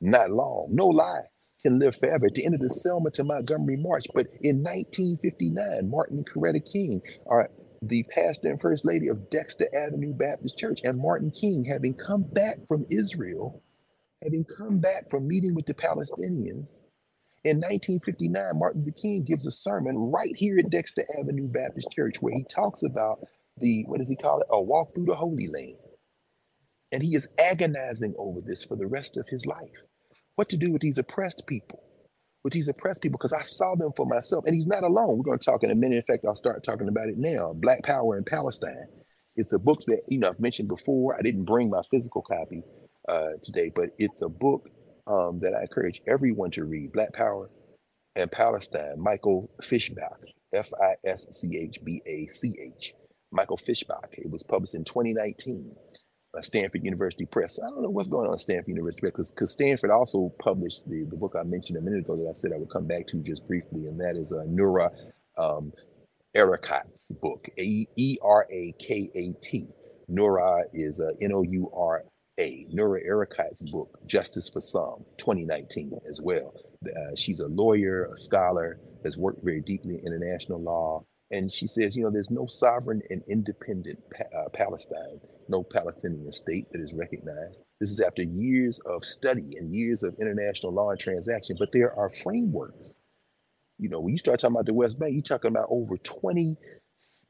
[0.00, 0.68] Not long.
[0.70, 1.24] No lie
[1.62, 2.26] can live forever.
[2.26, 4.06] At the end of the Selma to Montgomery March.
[4.14, 7.50] But in 1959, Martin and Coretta King are
[7.82, 12.22] the pastor and first lady of Dexter Avenue Baptist Church, and Martin King, having come
[12.22, 13.62] back from Israel,
[14.22, 16.80] having come back from meeting with the Palestinians,
[17.44, 22.16] in 1959, Martin Luther King gives a sermon right here at Dexter Avenue Baptist Church
[22.20, 23.18] where he talks about
[23.58, 24.46] the, what does he call it?
[24.50, 25.76] A walk through the Holy Land.
[26.92, 29.58] And he is agonizing over this for the rest of his life.
[30.36, 31.82] What to do with these oppressed people?
[32.44, 34.44] With these oppressed people, because I saw them for myself.
[34.46, 35.16] And he's not alone.
[35.16, 35.96] We're going to talk in a minute.
[35.96, 37.54] In fact, I'll start talking about it now.
[37.54, 38.86] Black Power in Palestine.
[39.34, 41.16] It's a book that, you know, I've mentioned before.
[41.18, 42.62] I didn't bring my physical copy
[43.12, 44.70] uh, today, but it's a book
[45.06, 47.50] um, that I encourage everyone to read Black Power
[48.16, 50.16] and Palestine, Michael Fischbach,
[50.54, 52.94] F I S C H B A C H.
[53.30, 54.12] Michael Fischbach.
[54.12, 55.74] It was published in 2019
[56.32, 57.58] by Stanford University Press.
[57.58, 61.04] I don't know what's going on at Stanford University because because Stanford also published the,
[61.10, 63.22] the book I mentioned a minute ago that I said I would come back to
[63.22, 64.90] just briefly, and that is a uh, Noura
[65.36, 65.72] um,
[67.20, 69.66] book, A E R A K A T.
[70.08, 72.04] Noura is uh, N O U R
[72.38, 76.54] a Noura Erakat's book, Justice for Some, 2019 as well.
[76.84, 81.04] Uh, she's a lawyer, a scholar, has worked very deeply in international law.
[81.30, 86.32] And she says, you know, there's no sovereign and independent pa- uh, Palestine no Palestinian
[86.32, 87.60] state that is recognized.
[87.80, 91.96] This is after years of study and years of international law and transaction, but there
[91.96, 93.00] are frameworks.
[93.78, 96.56] You know, when you start talking about the West Bank, you're talking about over 20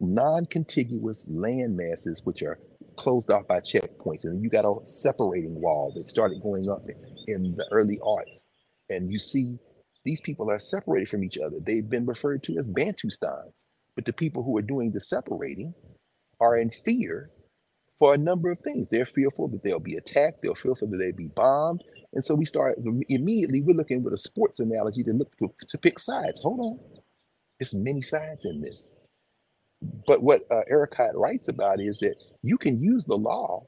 [0.03, 2.59] non-contiguous land masses which are
[2.99, 4.25] closed off by checkpoints.
[4.25, 6.87] And you got a separating wall that started going up
[7.27, 8.47] in the early arts.
[8.91, 9.59] And you see
[10.05, 11.57] these people are separated from each other.
[11.65, 13.65] They've been referred to as Bantustans.
[13.95, 15.75] But the people who are doing the separating
[16.41, 17.31] are in fear
[17.99, 18.89] for a number of things.
[18.91, 21.85] They're fearful that they'll be attacked, they're fearful that they'll be bombed.
[22.15, 22.79] And so we start
[23.09, 26.41] immediately, we're looking with a sports analogy to look to, to pick sides.
[26.41, 26.79] Hold on.
[27.59, 28.93] There's many sides in this.
[30.07, 33.67] But what uh, Erakat writes about is that you can use the law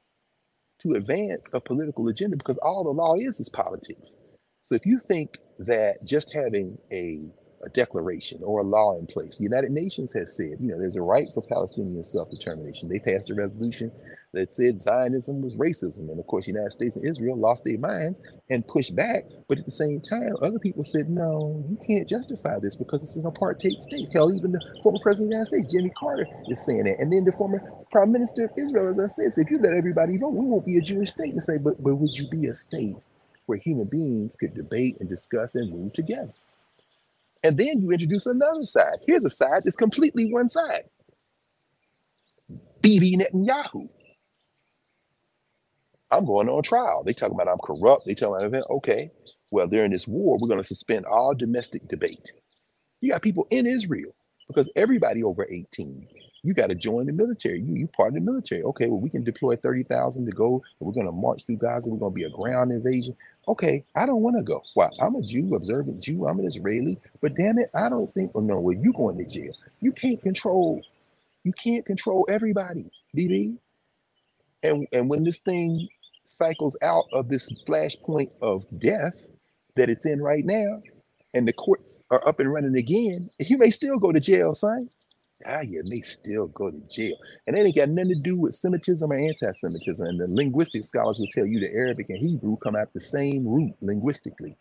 [0.82, 4.16] to advance a political agenda because all the law is is politics.
[4.62, 7.32] So if you think that just having a
[7.64, 9.38] a declaration or a law in place.
[9.38, 12.88] The United Nations has said, you know, there's a right for Palestinian self-determination.
[12.88, 13.90] They passed a resolution
[14.32, 16.10] that said Zionism was racism.
[16.10, 19.24] And of course, the United States and Israel lost their minds and pushed back.
[19.48, 23.16] But at the same time, other people said, no, you can't justify this because it's
[23.16, 24.08] an apartheid state.
[24.12, 26.98] Hell, even the former president of the United States, Jimmy Carter, is saying that.
[26.98, 29.74] And then the former prime minister of Israel, as I said, said, if you let
[29.74, 31.32] everybody vote, we won't be a Jewish state.
[31.32, 32.96] And say, but, but would you be a state
[33.46, 36.32] where human beings could debate and discuss and move together?
[37.44, 38.98] And then you introduce another side.
[39.06, 40.84] Here's a side that's completely one side.
[42.82, 43.88] Bibi Netanyahu.
[46.10, 47.04] I'm going on trial.
[47.04, 48.04] They talk about I'm corrupt.
[48.06, 49.10] They tell me, okay,
[49.52, 52.32] well, during this war, we're going to suspend all domestic debate.
[53.00, 54.14] You got people in Israel
[54.48, 56.08] because everybody over 18
[56.44, 57.60] you got to join the military.
[57.60, 58.62] You you part of the military.
[58.62, 60.62] Okay, well we can deploy thirty thousand to go.
[60.80, 61.90] we're going to march through Gaza.
[61.90, 63.16] We're going to be a ground invasion.
[63.48, 64.62] Okay, I don't want to go.
[64.74, 64.90] Why?
[65.02, 66.28] I'm a Jew, observant Jew.
[66.28, 67.00] I'm an Israeli.
[67.22, 68.32] But damn it, I don't think.
[68.36, 69.54] Oh no, well you going to jail.
[69.80, 70.82] You can't control.
[71.44, 73.56] You can't control everybody, Bibi.
[74.62, 75.88] And and when this thing
[76.28, 79.14] cycles out of this flashpoint of death
[79.76, 80.82] that it's in right now,
[81.34, 84.88] and the courts are up and running again, you may still go to jail, son
[85.46, 87.16] ah, yeah, they still go to jail.
[87.46, 90.06] And that ain't got nothing to do with Semitism or anti-Semitism.
[90.06, 93.46] And the linguistic scholars will tell you that Arabic and Hebrew come out the same
[93.46, 94.56] root linguistically.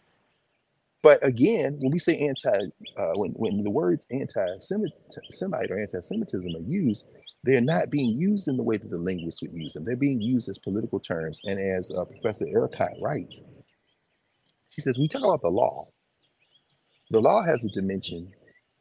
[1.01, 2.67] But again, when we say anti,
[2.97, 7.05] uh, when, when the words anti-Semite or anti-Semitism are used,
[7.43, 9.83] they're not being used in the way that the linguists would use them.
[9.83, 11.41] They're being used as political terms.
[11.43, 13.43] And as uh, Professor Erakat writes,
[14.69, 15.89] she says, we talk about the law.
[17.11, 18.31] The law has a dimension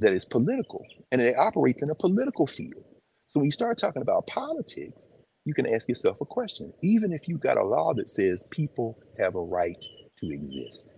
[0.03, 2.85] that is political and it operates in a political field.
[3.29, 5.09] So when you start talking about politics,
[5.45, 6.73] you can ask yourself a question.
[6.83, 9.83] Even if you got a law that says people have a right
[10.19, 10.95] to exist,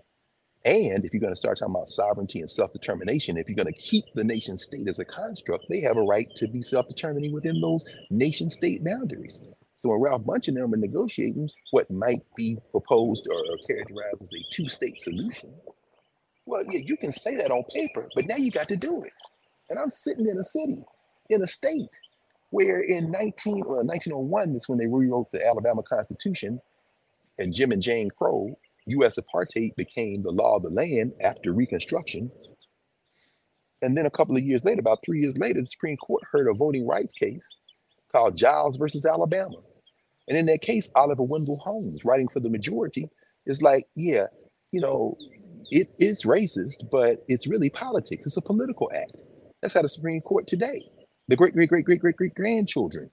[0.65, 3.73] and if you're going to start talking about sovereignty and self determination, if you're going
[3.73, 6.89] to keep the nation state as a construct, they have a right to be self
[6.89, 9.39] determining within those nation state boundaries.
[9.77, 14.31] So when Ralph Bunche and them are negotiating what might be proposed or characterized as
[14.33, 15.55] a two state solution,
[16.47, 19.13] well, yeah, you can say that on paper, but now you got to do it.
[19.71, 20.85] And I'm sitting in a city,
[21.31, 21.99] in a state
[22.51, 26.61] where in 19 or 1901 that's when they rewrote the Alabama Constitution,
[27.39, 29.19] and Jim and Jane Crow, U.S.
[29.19, 32.31] apartheid became the law of the land after Reconstruction.
[33.83, 36.49] And then a couple of years later, about three years later, the Supreme Court heard
[36.49, 37.47] a voting rights case
[38.13, 39.57] called Giles versus Alabama.
[40.29, 43.11] And in that case, Oliver Wendell Holmes, writing for the majority,
[43.47, 44.27] is like, yeah,
[44.73, 45.19] you know,
[45.71, 48.27] it, it's racist, but it's really politics.
[48.27, 49.17] It's a political act.
[49.63, 50.87] That's how the Supreme Court today,
[51.29, 53.11] the great, great, great, great, great, great grandchildren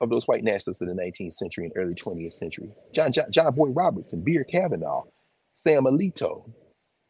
[0.00, 3.54] of those white nationalists of the 19th century and early 20th century, John, John, John
[3.56, 5.04] Roberts and Beer Kavanaugh,
[5.52, 6.50] Sam Alito,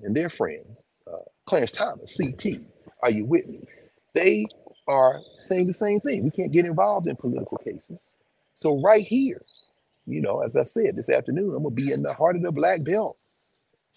[0.00, 2.60] and their friends, uh, Clarence Thomas, CT,
[3.02, 3.66] are you with me?
[4.14, 4.46] They
[4.86, 6.24] are saying the same thing.
[6.24, 8.18] We can't get involved in political cases.
[8.54, 9.40] So right here,
[10.06, 12.52] you know, as I said this afternoon, I'm gonna be in the heart of the
[12.52, 13.18] black belt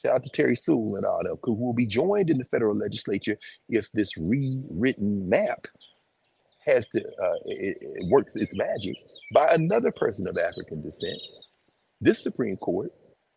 [0.04, 2.46] Shout out to Terry Sewell and all of them, who will be joined in the
[2.46, 3.38] federal legislature
[3.68, 5.68] if this rewritten map
[6.66, 8.96] has to uh, it, it works its magic
[9.34, 11.18] by another person of African descent.
[12.00, 12.92] This Supreme Court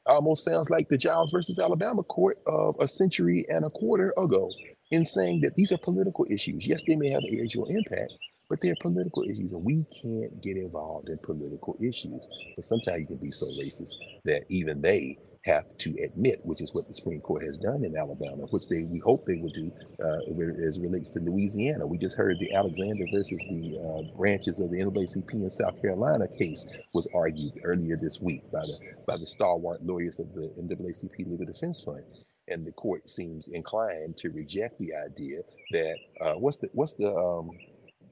[0.07, 4.51] almost sounds like the Giles versus Alabama court of a century and a quarter ago
[4.91, 6.67] in saying that these are political issues.
[6.67, 8.13] Yes, they may have an visual impact,
[8.49, 12.29] but they're political issues, and we can't get involved in political issues.
[12.57, 13.95] But sometimes you can be so racist
[14.25, 17.97] that even they have to admit, which is what the Supreme Court has done in
[17.97, 19.73] Alabama, which they we hope they will do
[20.05, 21.87] uh, as relates to Louisiana.
[21.87, 26.27] We just heard the Alexander versus the uh, branches of the NAACP in South Carolina
[26.39, 31.31] case was argued earlier this week by the by the stalwart lawyers of the NAACP
[31.31, 32.05] Legal Defense Fund.
[32.49, 35.41] And the court seems inclined to reject the idea
[35.73, 37.51] that uh, what's the what's the um,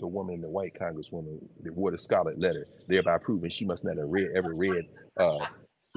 [0.00, 3.98] the woman, the white congresswoman, that wore the scarlet letter, thereby proving she must not
[3.98, 4.86] have read ever read
[5.18, 5.46] uh,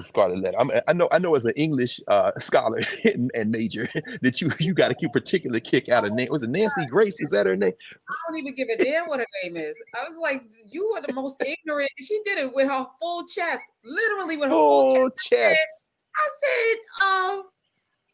[0.04, 0.60] scarlet letter.
[0.60, 3.90] I'm, i know, I know, as an English uh, scholar and, and, major,
[4.22, 6.30] that you you got a particular kick out of name.
[6.32, 7.20] Was it Nancy Grace?
[7.20, 7.74] Is that her name?
[8.10, 9.82] I don't even give a damn what her name is.
[9.96, 11.90] I was like, you are the most ignorant.
[12.00, 15.30] She did it with her full chest, literally with her full, full chest.
[15.30, 15.90] chest.
[16.16, 17.44] I said, um,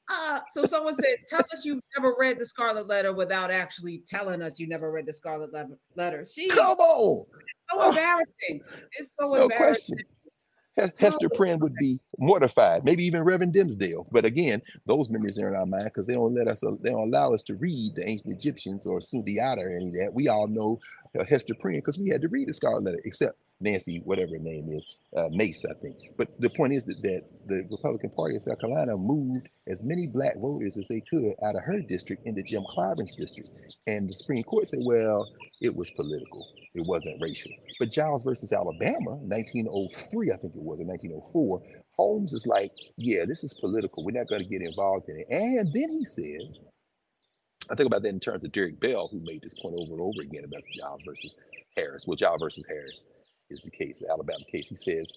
[0.10, 4.42] uh, so someone said, "Tell us you've never read the Scarlet Letter without actually telling
[4.42, 5.52] us you never read the Scarlet
[5.96, 7.26] Letter." She come on.
[7.34, 8.62] It's so embarrassing.
[8.94, 9.98] It's so no embarrassing.
[9.98, 10.17] Question.
[10.98, 14.06] Hester Prynne would be mortified, maybe even Reverend Dimmesdale.
[14.12, 17.08] But again, those memories are in our mind because they don't let us, they don't
[17.08, 20.14] allow us to read the ancient Egyptians or Sundiata or any of that.
[20.14, 20.80] We all know
[21.20, 24.40] uh, Hester Prynne because we had to read the Scarlet Letter, except Nancy, whatever her
[24.40, 25.98] name is, uh, Mace, I think.
[26.16, 30.06] But the point is that, that the Republican Party of South Carolina moved as many
[30.06, 33.50] black voters as they could out of her district into Jim Clyburn's district.
[33.88, 35.28] And the Supreme Court said, well,
[35.60, 36.48] it was political.
[36.78, 37.52] It wasn't racial.
[37.80, 41.62] But Giles versus Alabama, 1903, I think it was, or 1904,
[41.94, 44.06] Holmes is like, yeah, this is political.
[44.06, 45.28] We're not going to get involved in it.
[45.32, 46.60] And then he says,
[47.72, 50.02] I think about that in terms of Derrick Bell, who made this point over and
[50.02, 51.36] over again about Giles versus
[51.76, 52.06] Harris.
[52.06, 53.08] Well, Giles versus Harris
[53.50, 54.70] is the case, the Alabama case.
[54.70, 55.12] He says,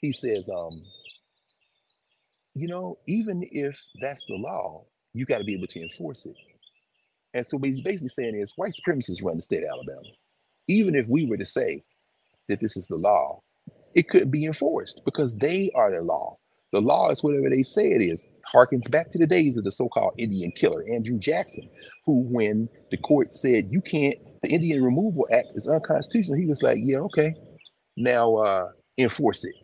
[0.00, 0.82] he says, um,
[2.54, 6.36] you know, even if that's the law, you got to be able to enforce it.
[7.34, 10.08] And so what he's basically saying is white supremacists run the state of Alabama
[10.68, 11.82] even if we were to say
[12.48, 13.42] that this is the law,
[13.94, 16.38] it couldn't be enforced because they are the law.
[16.72, 18.26] The law is whatever they say it is.
[18.54, 21.68] Harkens back to the days of the so-called Indian killer, Andrew Jackson,
[22.04, 26.62] who, when the court said you can't, the Indian Removal Act is unconstitutional, he was
[26.62, 27.34] like, yeah, okay,
[27.96, 29.54] now uh, enforce it.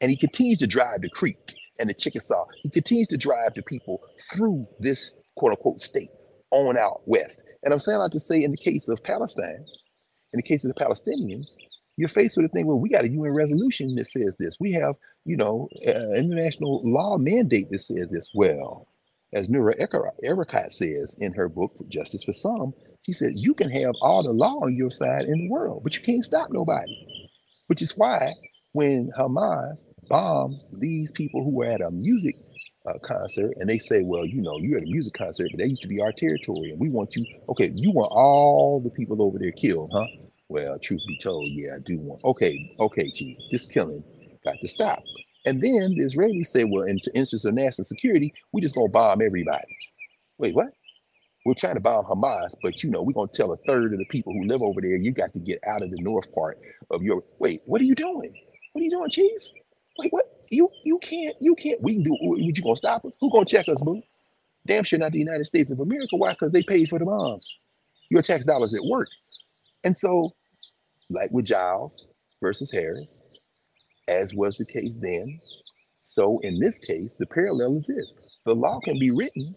[0.00, 1.38] And he continues to drive the Creek
[1.78, 2.44] and the Chickasaw.
[2.62, 4.00] He continues to drive the people
[4.32, 6.10] through this quote unquote state
[6.50, 7.40] on out west.
[7.62, 9.64] And I'm saying that to say, in the case of Palestine,
[10.32, 11.56] in the case of the Palestinians,
[11.96, 14.58] you're faced with a thing where we got a UN resolution that says this.
[14.58, 18.30] We have, you know, uh, international law mandate that says this.
[18.34, 18.88] Well,
[19.32, 22.72] as Noura Erakat says in her book, Justice for Some,
[23.02, 25.96] she said, you can have all the law on your side in the world, but
[25.96, 27.06] you can't stop nobody.
[27.66, 28.32] Which is why
[28.72, 32.36] when Hamas bombs these people who were at a music
[32.88, 35.68] uh, concert and they say, well, you know, you're at a music concert, but that
[35.68, 39.22] used to be our territory and we want you, okay, you want all the people
[39.22, 40.06] over there killed, huh?
[40.48, 44.02] Well, truth be told, yeah, I do want, okay, okay, chief, this killing
[44.44, 45.02] got to stop.
[45.46, 49.22] And then the Israelis say, well, in instance of national security, we just gonna bomb
[49.22, 49.76] everybody.
[50.38, 50.68] Wait, what?
[51.46, 54.06] We're trying to bomb Hamas, but you know, we're gonna tell a third of the
[54.06, 56.58] people who live over there, you got to get out of the north part
[56.90, 58.34] of your wait, what are you doing?
[58.72, 59.40] What are you doing, Chief?
[60.10, 60.26] What?
[60.50, 61.80] You you can't you can't.
[61.82, 62.16] We can do.
[62.20, 63.16] What you gonna stop us?
[63.20, 64.02] Who gonna check us, boo?
[64.66, 66.16] Damn sure not the United States of America.
[66.16, 66.32] Why?
[66.32, 67.58] Because they paid for the bombs.
[68.10, 69.08] Your tax dollars at work.
[69.84, 70.32] And so,
[71.08, 72.08] like with Giles
[72.42, 73.22] versus Harris,
[74.08, 75.38] as was the case then,
[76.00, 79.54] so in this case, the parallel is this: the law can be written,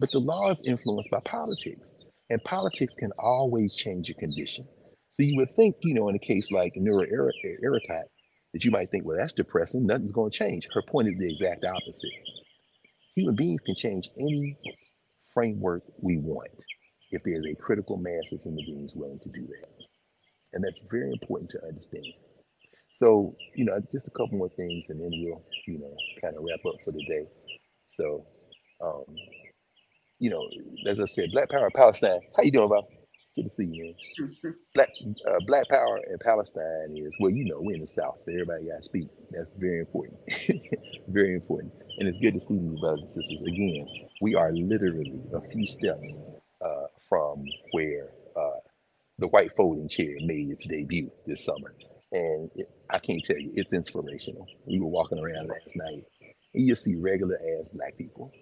[0.00, 1.94] but the law is influenced by politics,
[2.30, 4.66] and politics can always change a condition.
[5.12, 8.04] So you would think, you know, in a case like Noura Erakat,
[8.52, 9.86] that you might think, well, that's depressing.
[9.86, 10.66] Nothing's going to change.
[10.74, 12.10] Her point is the exact opposite.
[13.14, 14.56] Human beings can change any
[15.32, 16.64] framework we want
[17.10, 19.84] if there's a critical mass of human beings willing to do that.
[20.52, 22.06] And that's very important to understand.
[22.92, 26.44] So, you know, just a couple more things and then we'll, you know, kind of
[26.44, 27.26] wrap up for the day.
[27.96, 28.26] So,
[28.82, 29.04] um,
[30.18, 30.46] you know,
[30.86, 32.20] as I said, Black Power Palestine.
[32.36, 32.84] How you doing, Bob?
[33.40, 34.54] Good to see you, man.
[34.74, 34.90] Black
[35.26, 38.66] uh, Black Power in Palestine is well, you know, we're in the South, so everybody
[38.66, 39.08] got to speak.
[39.30, 40.18] That's very important,
[41.08, 43.40] very important, and it's good to see you, brothers and sisters.
[43.46, 43.86] Again,
[44.20, 46.18] we are literally a few steps
[46.62, 48.60] uh, from where uh,
[49.18, 51.74] the white folding chair made its debut this summer,
[52.12, 54.46] and it, I can't tell you, it's inspirational.
[54.66, 56.04] We were walking around last night,
[56.52, 58.32] and you see regular ass black people.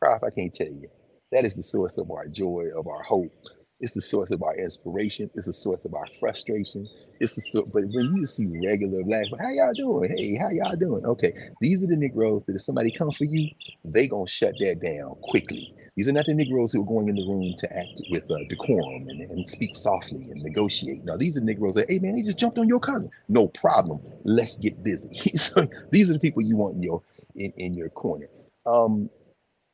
[0.00, 0.88] Prof, I can't tell you,
[1.32, 3.32] that is the source of our joy, of our hope,
[3.80, 5.30] it's the source of our inspiration.
[5.34, 6.88] It's the source of our frustration.
[7.20, 10.14] It's the source, but when you see regular black, how y'all doing?
[10.16, 11.04] Hey, how y'all doing?
[11.04, 13.50] Okay, these are the Negroes that if somebody come for you,
[13.84, 15.74] they gonna shut that down quickly.
[15.94, 18.36] These are not the Negroes who are going in the room to act with uh,
[18.50, 21.04] decorum and, and speak softly and negotiate.
[21.04, 23.10] Now, these are Negroes that, hey man, they just jumped on your cousin.
[23.28, 24.00] No problem.
[24.24, 25.32] Let's get busy.
[25.36, 27.02] so these are the people you want in your
[27.34, 28.26] in, in your corner.
[28.66, 29.10] Um,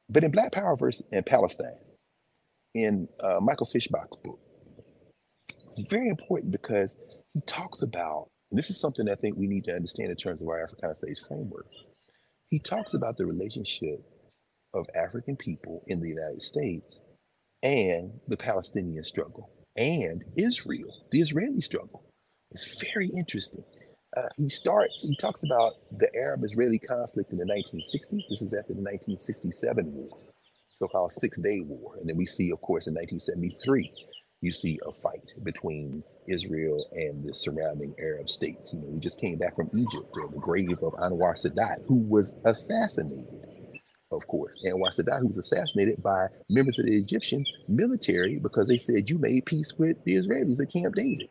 [0.09, 1.75] but in Black Power versus in Palestine,
[2.75, 4.41] in uh, Michael Fischbach's book.
[5.71, 6.97] It's very important because
[7.35, 10.49] he talks about, this is something I think we need to understand in terms of
[10.49, 11.67] our Africana Studies framework.
[12.51, 14.05] He talks about the relationship
[14.75, 17.01] of African people in the United States
[17.63, 19.51] and the Palestinian struggle.
[19.77, 22.05] and Israel, the Israeli struggle.
[22.51, 23.65] It's very interesting.
[24.17, 28.25] Uh, he starts, he talks about the Arab Israeli conflict in the 1960s.
[28.29, 30.19] This is after the 1967 war,
[30.83, 31.95] so called Six Day War.
[32.01, 33.93] And then we see, of course, in 1973,
[34.41, 38.73] you see a fight between Israel and the surrounding Arab states.
[38.73, 42.35] You know, we just came back from Egypt, the grave of Anwar Sadat, who was
[42.45, 43.29] assassinated
[44.11, 44.63] of course.
[44.67, 49.17] Anwar Sadat, who was assassinated by members of the Egyptian military because they said you
[49.17, 51.31] made peace with the Israelis at Camp David.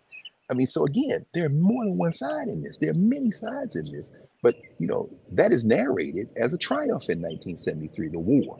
[0.49, 2.77] I mean, so again, there are more than one side in this.
[2.77, 7.07] There are many sides in this, but you know that is narrated as a triumph
[7.07, 8.57] in 1973, the war,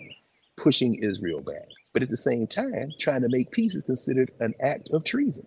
[0.62, 1.68] pushing Israel back.
[1.94, 5.46] But at the same time, trying to make peace is considered an act of treason.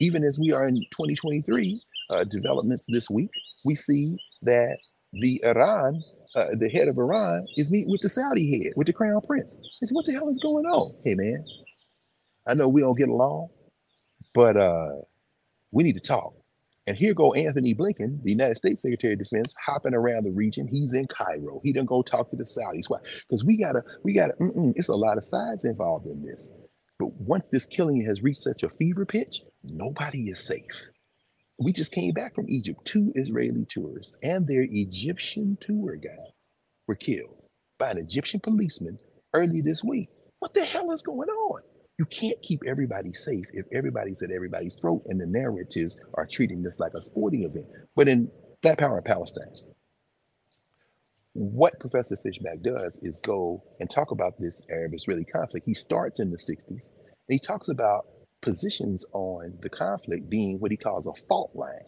[0.00, 1.80] Even as we are in 2023,
[2.10, 3.30] uh, developments this week,
[3.64, 4.78] we see that
[5.12, 6.02] the Iran
[6.34, 9.56] uh, the head of Iran is meeting with the Saudi head, with the crown prince.
[9.56, 10.92] I said, what the hell is going on?
[11.04, 11.44] Hey, man,
[12.46, 13.50] I know we don't get along,
[14.34, 14.96] but uh,
[15.70, 16.34] we need to talk.
[16.86, 20.68] And here go Antony Blinken, the United States Secretary of Defense, hopping around the region.
[20.68, 21.60] He's in Cairo.
[21.64, 22.88] He didn't go talk to the Saudis.
[22.88, 22.98] Why?
[23.28, 24.34] Because we gotta, we gotta.
[24.76, 26.52] it's a lot of sides involved in this.
[26.98, 30.90] But once this killing has reached such a fever pitch, nobody is safe.
[31.58, 32.80] We just came back from Egypt.
[32.84, 36.32] Two Israeli tourists and their Egyptian tour guide
[36.86, 37.42] were killed
[37.78, 38.98] by an Egyptian policeman
[39.32, 40.08] early this week.
[40.40, 41.62] What the hell is going on?
[41.98, 46.62] You can't keep everybody safe if everybody's at everybody's throat and the narratives are treating
[46.62, 47.66] this like a sporting event.
[47.94, 48.30] But in
[48.62, 49.52] Black Power in Palestine,
[51.34, 55.66] what Professor Fischbach does is go and talk about this Arab Israeli conflict.
[55.66, 58.06] He starts in the 60s and he talks about
[58.42, 61.86] positions on the conflict being what he calls a fault line.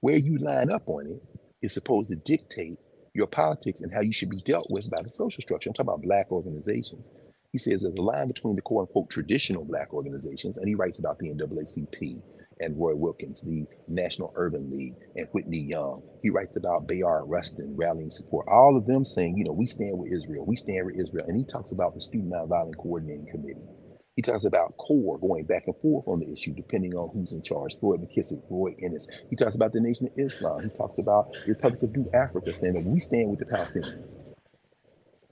[0.00, 1.22] Where you line up on it
[1.62, 2.78] is supposed to dictate
[3.14, 5.70] your politics and how you should be dealt with by the social structure.
[5.70, 7.08] I'm talking about black organizations.
[7.54, 10.98] He says there's a line between the quote unquote traditional black organizations, and he writes
[10.98, 12.20] about the NAACP
[12.58, 16.02] and Roy Wilkins, the National Urban League, and Whitney Young.
[16.20, 19.96] He writes about Bayard Rustin rallying support, all of them saying, you know, we stand
[19.96, 21.26] with Israel, we stand with Israel.
[21.28, 23.68] And he talks about the Student Nonviolent Coordinating Committee
[24.16, 27.42] he talks about CORE going back and forth on the issue, depending on who's in
[27.42, 27.76] charge.
[27.80, 29.08] Floyd McKissick, Roy Innis.
[29.28, 30.62] He talks about the Nation of Islam.
[30.62, 34.22] He talks about the Republic of New Africa, saying that we stand with the Palestinians.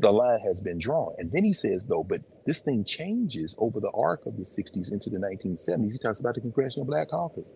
[0.02, 1.14] The line has been drawn.
[1.18, 4.92] And then he says, though, but this thing changes over the arc of the 60s
[4.92, 5.92] into the 1970s.
[5.92, 7.54] He talks about the Congressional Black Caucus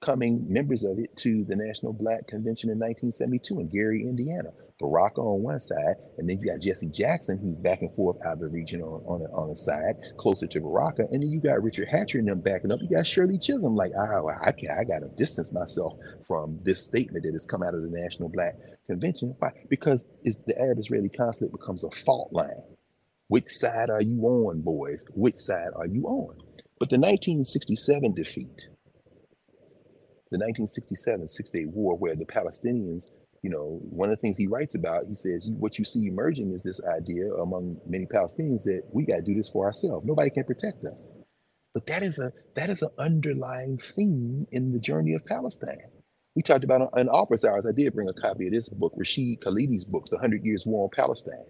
[0.00, 4.50] coming members of it to the National Black Convention in 1972 in Gary, Indiana.
[4.80, 8.34] Baraka on one side, and then you got Jesse Jackson, who's back and forth out
[8.34, 11.40] of the region on on a, on a side, closer to Baraka, and then you
[11.40, 12.80] got Richard Hatcher and them backing up.
[12.82, 15.94] You got Shirley Chisholm, like, oh, I can I got to distance myself
[16.26, 18.54] from this statement that has come out of the National Black
[18.86, 19.34] Convention.
[19.38, 19.50] Why?
[19.68, 22.62] Because it's the Arab-Israeli conflict becomes a fault line.
[23.28, 25.04] Which side are you on, boys?
[25.14, 26.36] Which side are you on?
[26.78, 28.68] But the 1967 defeat
[30.34, 33.04] the 1967 Six Day War, where the Palestinians,
[33.42, 36.52] you know, one of the things he writes about, he says, what you see emerging
[36.52, 40.04] is this idea among many Palestinians that we got to do this for ourselves.
[40.04, 41.08] Nobody can protect us.
[41.72, 45.90] But that is a that is an underlying theme in the journey of Palestine.
[46.34, 47.64] We talked about in office hours.
[47.64, 50.84] I did bring a copy of this book, Rashid Khalidi's book, The Hundred Years War
[50.84, 51.46] on Palestine.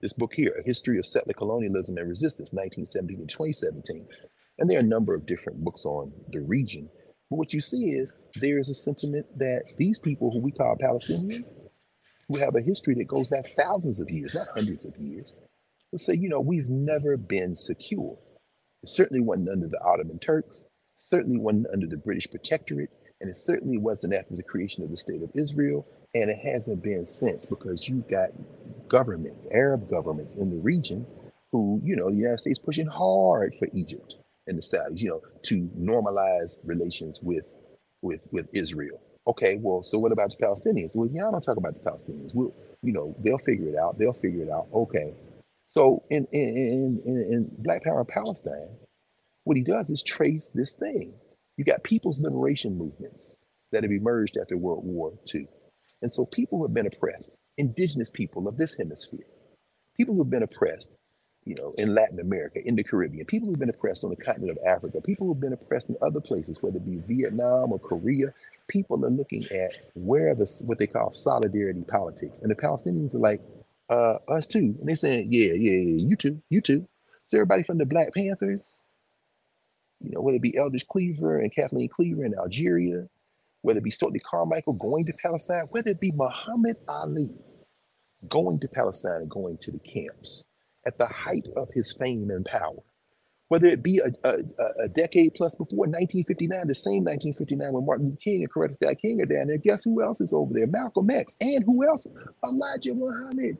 [0.00, 4.06] This book here, A History of Settler Colonialism and Resistance, 1917 to 2017.
[4.58, 6.88] And there are a number of different books on the region.
[7.28, 10.76] But what you see is there is a sentiment that these people who we call
[10.80, 11.44] Palestinian,
[12.28, 15.34] who have a history that goes back thousands of years, not hundreds of years,
[15.90, 18.18] will say, you know, we've never been secure.
[18.82, 20.64] It certainly wasn't under the Ottoman Turks,
[20.96, 22.90] certainly wasn't under the British Protectorate,
[23.22, 26.84] and it certainly wasn't after the creation of the State of Israel, and it hasn't
[26.84, 28.30] been since because you've got
[28.88, 31.06] governments, Arab governments in the region
[31.52, 34.16] who, you know, the United States pushing hard for Egypt
[34.48, 37.46] and the Saudis, you know, to normalize relations with
[38.02, 39.00] with with Israel.
[39.28, 40.96] Okay, well, so what about the Palestinians?
[40.96, 42.34] Well, y'all don't talk about the Palestinians.
[42.34, 43.98] We'll, you know, they'll figure it out.
[43.98, 44.68] They'll figure it out.
[44.74, 45.14] Okay.
[45.68, 48.70] So in in in, in Black Power in Palestine,
[49.44, 51.14] what he does is trace this thing.
[51.56, 53.38] You got people's liberation movements
[53.70, 55.46] that have emerged after World War II.
[56.00, 59.24] And so people have been oppressed, indigenous people of this hemisphere,
[59.96, 60.94] people who have been oppressed
[61.44, 64.52] you know, in Latin America, in the Caribbean, people who've been oppressed on the continent
[64.52, 68.32] of Africa, people who've been oppressed in other places, whether it be Vietnam or Korea,
[68.68, 72.38] people are looking at where the what they call solidarity politics.
[72.38, 73.40] And the Palestinians are like,
[73.90, 74.76] uh, us too.
[74.78, 76.86] And they're saying, yeah, yeah, yeah, you too, you too.
[77.24, 78.84] So everybody from the Black Panthers,
[80.02, 83.08] you know, whether it be Eldridge Cleaver and Kathleen Cleaver in Algeria,
[83.62, 87.30] whether it be Stokely Carmichael going to Palestine, whether it be Muhammad Ali
[88.28, 90.44] going to Palestine and going to the camps
[90.86, 92.82] at the height of his fame and power,
[93.48, 94.38] whether it be a, a,
[94.84, 98.98] a decade plus before 1959, the same 1959 when Martin Luther King and Coretta Scott
[99.00, 99.58] King are down there.
[99.58, 100.66] Guess who else is over there?
[100.66, 101.36] Malcolm X.
[101.40, 102.06] And who else?
[102.44, 103.58] Elijah Muhammad.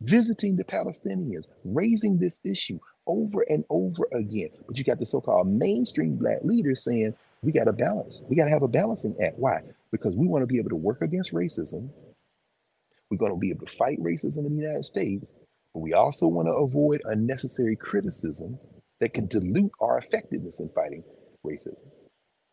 [0.00, 4.50] Visiting the Palestinians, raising this issue over and over again.
[4.66, 8.24] But you got the so called mainstream black leaders saying, we got to balance.
[8.28, 9.38] We got to have a balancing act.
[9.38, 9.60] Why?
[9.90, 11.90] Because we want to be able to work against racism.
[13.10, 15.32] We're going to be able to fight racism in the United States,
[15.74, 18.58] but we also want to avoid unnecessary criticism
[19.00, 21.04] that can dilute our effectiveness in fighting
[21.46, 21.86] racism.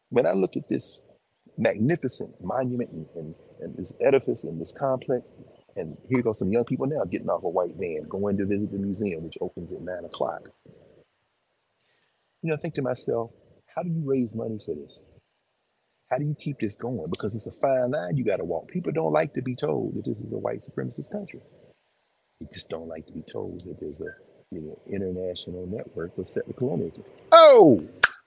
[0.09, 1.03] When I look at this
[1.57, 5.31] magnificent monument and, and, and this edifice and this complex,
[5.75, 8.71] and here goes some young people now getting off a white van, going to visit
[8.71, 10.41] the museum, which opens at nine o'clock.
[12.41, 13.31] You know, I think to myself,
[13.75, 15.05] how do you raise money for this?
[16.09, 17.09] How do you keep this going?
[17.09, 18.67] Because it's a fine line you got to walk.
[18.69, 21.39] People don't like to be told that this is a white supremacist country.
[22.41, 24.13] They just don't like to be told that there's a
[24.51, 27.05] you know, international network of settler colonialism.
[27.31, 27.81] Oh,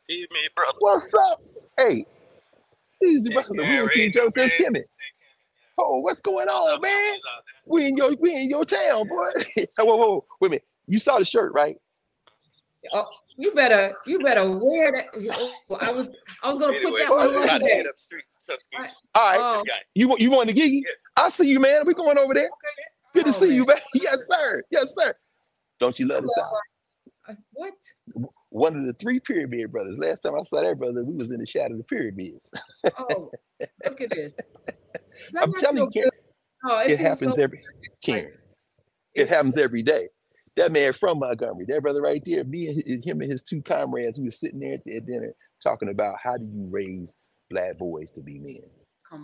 [0.08, 0.76] Hey, me, brother.
[0.80, 1.42] what's up?
[1.78, 2.06] Hey,
[3.00, 3.54] these Yeah, brother.
[3.82, 4.78] We seen raise Joe since hand.
[5.78, 5.84] Kemet.
[5.84, 6.90] Oh, what's going What's on, up, man?
[7.04, 7.72] brothers out there?
[7.72, 9.30] We in your we in your town, boy.
[9.78, 10.64] whoa, whoa, whoa, wait a minute.
[10.86, 11.76] You saw the shirt, right?
[12.92, 13.06] Oh,
[13.38, 15.06] you better, you better wear that.
[15.70, 16.10] Oh, I was,
[16.42, 17.76] I was gonna put that one well, on got to today.
[17.76, 18.24] head up street.
[19.14, 19.40] All right.
[19.40, 19.64] Oh,
[19.94, 20.82] You want you want to giggy?
[21.16, 21.86] I see you, man.
[21.86, 22.44] We going over there.
[22.44, 23.76] Okay, Good to Oh, see you, man.
[23.76, 23.82] man.
[23.94, 24.62] Yes, sir.
[24.70, 25.14] Yes, sir.
[25.80, 26.52] Don't you love the South?
[27.26, 27.72] I- what?
[28.50, 29.96] One of the three pyramid brothers.
[29.98, 32.50] Last time I saw that brother, we was in the shadow of the pyramids.
[32.98, 33.30] Oh,
[33.86, 34.36] look at this.
[35.36, 36.10] I'm telling you, good.
[36.66, 37.60] Oh, it happens so every
[38.02, 38.32] Karen.
[39.14, 40.08] It happens every day.
[40.56, 44.18] That man from Montgomery, that brother right there, me and him and his two comrades,
[44.18, 47.16] we were sitting there at, at dinner talking about how do you raise
[47.50, 48.62] black boys to be men.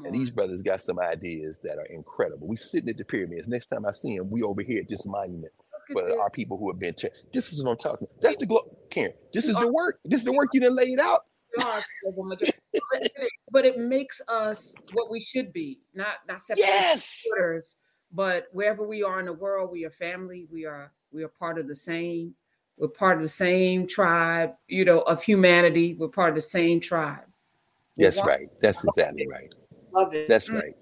[0.05, 2.47] And these brothers got some ideas that are incredible.
[2.47, 3.49] We sitting at the pyramids.
[3.49, 5.53] Next time I see them, we over here at this monument
[5.93, 6.16] for this.
[6.16, 6.95] our people who have been.
[6.95, 8.07] Tra- this is what I'm talking.
[8.20, 9.12] That's the glo- Karen.
[9.32, 9.99] This is the work.
[10.05, 11.24] This is the work you done laid out.
[11.57, 11.82] We are
[12.16, 17.24] but, it, but it makes us what we should be, not not separate Yes.
[17.28, 17.76] borders,
[18.12, 20.46] but wherever we are in the world, we are family.
[20.53, 22.34] We are we are part of the same.
[22.78, 25.94] We're part of the same tribe, you know, of humanity.
[25.94, 27.24] We're part of the same tribe.
[27.96, 28.48] We That's want- right.
[28.61, 29.53] That's exactly right.
[29.92, 30.28] Love it.
[30.28, 30.62] That's Mm.
[30.62, 30.74] right.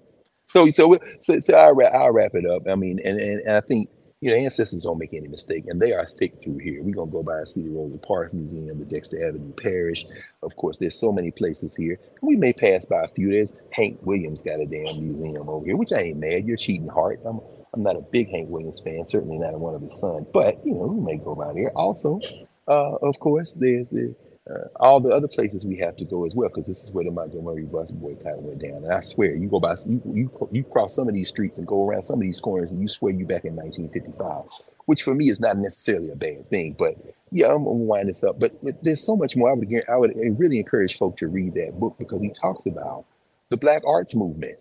[0.47, 2.63] So so so, so I'll, wrap, I'll wrap it up.
[2.69, 3.89] I mean, and, and, and I think
[4.21, 6.83] you know ancestors don't make any mistake, and they are thick through here.
[6.83, 10.05] We're gonna go by the City Rosa Parks Museum, the Dexter Avenue Parish.
[10.43, 11.99] Of course, there's so many places here.
[12.21, 13.31] We may pass by a few.
[13.31, 16.45] There's Hank Williams got a damn museum over here, which I ain't mad.
[16.45, 17.21] You're cheating heart.
[17.25, 17.39] I'm
[17.73, 20.73] I'm not a big Hank Williams fan, certainly not one of his sons, but you
[20.73, 21.71] know we may go by there.
[21.75, 22.19] Also,
[22.67, 24.15] uh, of course, there's the
[24.49, 27.03] uh, all the other places we have to go as well, because this is where
[27.03, 28.83] the Montgomery bus boycott went down.
[28.83, 31.67] And I swear, you go by, you, you you cross some of these streets and
[31.67, 34.43] go around some of these corners, and you swear you back in 1955,
[34.85, 36.75] which for me is not necessarily a bad thing.
[36.77, 36.95] But
[37.31, 38.39] yeah, I'm gonna wind this up.
[38.39, 39.51] But, but there's so much more.
[39.51, 43.05] I would I would really encourage folk to read that book because he talks about
[43.49, 44.57] the Black Arts Movement.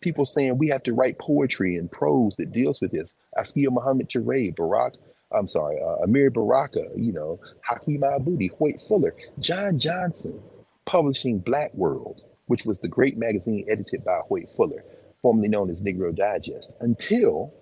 [0.00, 3.16] People saying we have to write poetry and prose that deals with this.
[3.38, 4.96] Askia Muhammad Touré, Barack
[5.34, 10.40] I'm sorry, uh, Amiri Baraka, you know, Haki Madhubuti, Hoyt Fuller, John Johnson,
[10.86, 14.84] publishing Black World, which was the great magazine edited by Hoyt Fuller,
[15.20, 17.52] formerly known as Negro Digest, until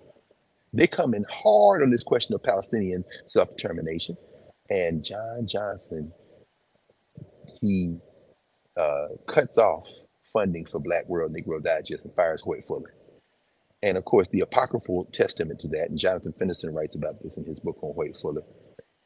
[0.73, 4.17] they come in hard on this question of Palestinian self-determination.
[4.69, 6.13] And John Johnson,
[7.59, 7.97] he
[8.77, 9.87] uh, cuts off
[10.31, 12.93] funding for Black World Negro Digest and fires Hoyt Fuller.
[13.83, 17.45] And of course, the apocryphal testament to that, and Jonathan Fenderson writes about this in
[17.45, 18.43] his book on Hoyt Fuller,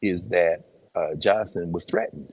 [0.02, 0.66] is that
[0.96, 2.32] uh, Johnson was threatened.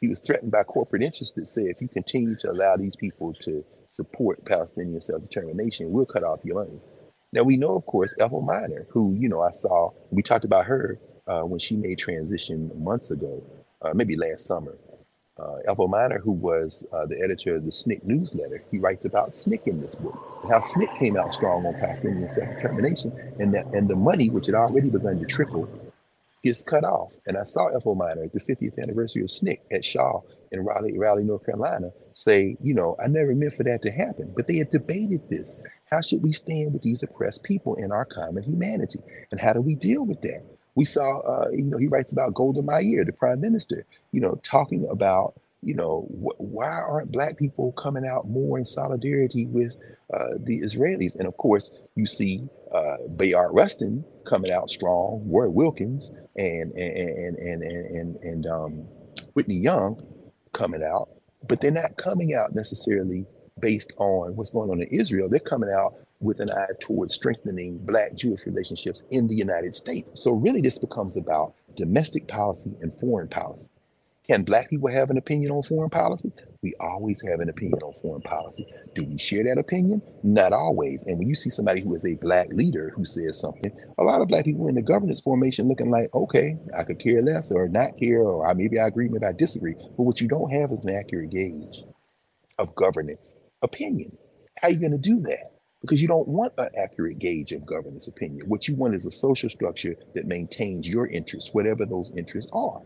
[0.00, 3.34] He was threatened by corporate interests that said, if you continue to allow these people
[3.42, 6.80] to support Palestinian self-determination, we'll cut off your money.
[7.32, 9.90] Now we know, of course, Ethel Minor, who you know I saw.
[10.10, 13.42] We talked about her uh, when she made transition months ago,
[13.82, 14.76] uh, maybe last summer.
[15.38, 19.30] Uh, Ethel Minor, who was uh, the editor of the SNCC newsletter, he writes about
[19.30, 20.18] SNCC in this book,
[20.48, 24.54] how SNCC came out strong on Palestinian self-determination, and that and the money, which had
[24.54, 25.68] already begun to trickle,
[26.42, 27.12] gets cut off.
[27.26, 30.22] And I saw Ethel Minor at the 50th anniversary of SNCC at Shaw
[30.52, 34.32] in Raleigh, Raleigh, North Carolina, say, you know, I never meant for that to happen.
[34.34, 35.58] But they had debated this.
[35.90, 39.00] How should we stand with these oppressed people in our common humanity?
[39.30, 40.44] And how do we deal with that?
[40.76, 44.40] We saw, uh, you know, he writes about Golda Meir, the prime minister, you know,
[44.44, 49.72] talking about, you know, wh- why aren't black people coming out more in solidarity with
[50.14, 51.18] uh, the Israelis?
[51.18, 56.96] And of course, you see uh, Bayard Rustin coming out strong, Roy Wilkins, and and
[56.98, 58.88] and and and, and, and um,
[59.34, 60.02] Whitney Young
[60.54, 61.10] coming out,
[61.48, 63.26] but they're not coming out necessarily
[63.60, 65.28] based on what's going on in Israel.
[65.28, 70.10] They're coming out with an eye towards strengthening Black Jewish relationships in the United States.
[70.14, 73.70] So really, this becomes about domestic policy and foreign policy.
[74.28, 76.32] Can black people have an opinion on foreign policy?
[76.60, 78.66] We always have an opinion on foreign policy.
[78.96, 80.02] Do we share that opinion?
[80.24, 81.04] Not always.
[81.06, 84.20] And when you see somebody who is a black leader who says something, a lot
[84.20, 87.68] of black people in the governance formation looking like, okay, I could care less or
[87.68, 89.74] not care, or I, maybe I agree, maybe I disagree.
[89.96, 91.84] But what you don't have is an accurate gauge
[92.58, 94.18] of governance opinion.
[94.60, 95.55] How are you going to do that?
[95.86, 98.48] Because you don't want an accurate gauge of governance opinion.
[98.48, 102.82] What you want is a social structure that maintains your interests, whatever those interests are.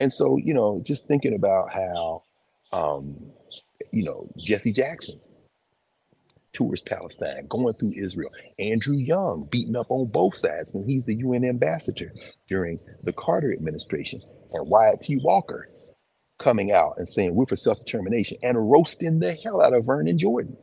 [0.00, 2.24] And so, you know, just thinking about how,
[2.72, 3.16] um,
[3.92, 5.20] you know, Jesse Jackson
[6.52, 8.30] tours Palestine, going through Israel.
[8.58, 12.12] Andrew Young beaten up on both sides when he's the UN ambassador
[12.48, 15.20] during the Carter administration, and Wyatt T.
[15.22, 15.68] Walker
[16.38, 20.56] coming out and saying we're for self-determination and roasting the hell out of Vernon Jordan.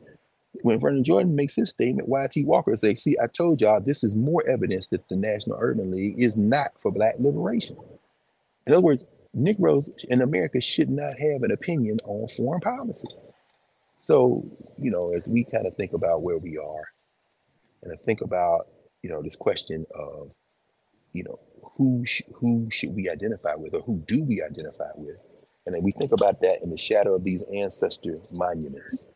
[0.60, 4.14] When Vernon Jordan makes his statement, YT Walker says, see, I told y'all this is
[4.14, 7.76] more evidence that the National Urban League is not for black liberation.
[8.66, 13.08] In other words, Negroes in America should not have an opinion on foreign policy.
[13.98, 14.44] So,
[14.78, 16.92] you know, as we kind of think about where we are
[17.82, 18.68] and I think about,
[19.02, 20.30] you know, this question of,
[21.12, 21.38] you know,
[21.76, 25.16] who sh- who should we identify with or who do we identify with?
[25.66, 29.10] And then we think about that in the shadow of these ancestor monuments,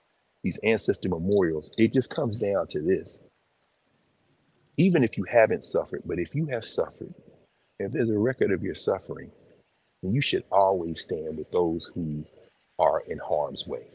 [0.47, 1.75] these ancestor memorials.
[1.77, 3.25] It just comes down to this.
[4.77, 7.13] Even if you haven't suffered, but if you have suffered,
[7.81, 9.33] if there's a record of your suffering,
[10.05, 12.25] then you should always stand with those who
[12.79, 13.89] are in harm's way.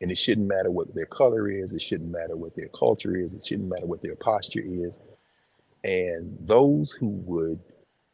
[0.00, 3.34] And it shouldn't matter what their color is, it shouldn't matter what their culture is,
[3.34, 5.00] it shouldn't matter what their posture is.
[5.84, 7.60] And those who would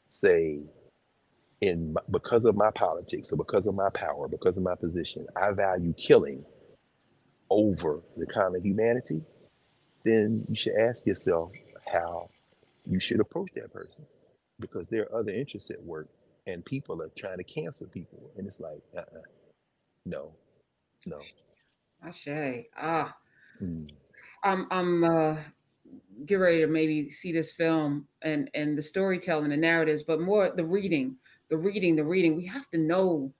[0.08, 0.58] say,
[1.62, 5.52] in because of my politics or because of my power, because of my position, I
[5.52, 6.44] value killing
[7.50, 9.22] over the common humanity,
[10.04, 11.52] then you should ask yourself
[11.90, 12.28] how
[12.86, 14.04] you should approach that person
[14.60, 16.08] because there are other interests at work
[16.46, 18.30] and people are trying to cancel people.
[18.36, 19.22] And it's like, uh-uh,
[20.06, 20.32] no,
[21.06, 21.18] no.
[22.02, 23.16] I say, Ah.
[23.62, 23.90] Mm.
[24.42, 25.36] I'm I'm uh
[26.26, 30.50] get ready to maybe see this film and and the storytelling, the narratives, but more
[30.54, 31.16] the reading,
[31.50, 32.36] the reading, the reading.
[32.36, 33.32] We have to know.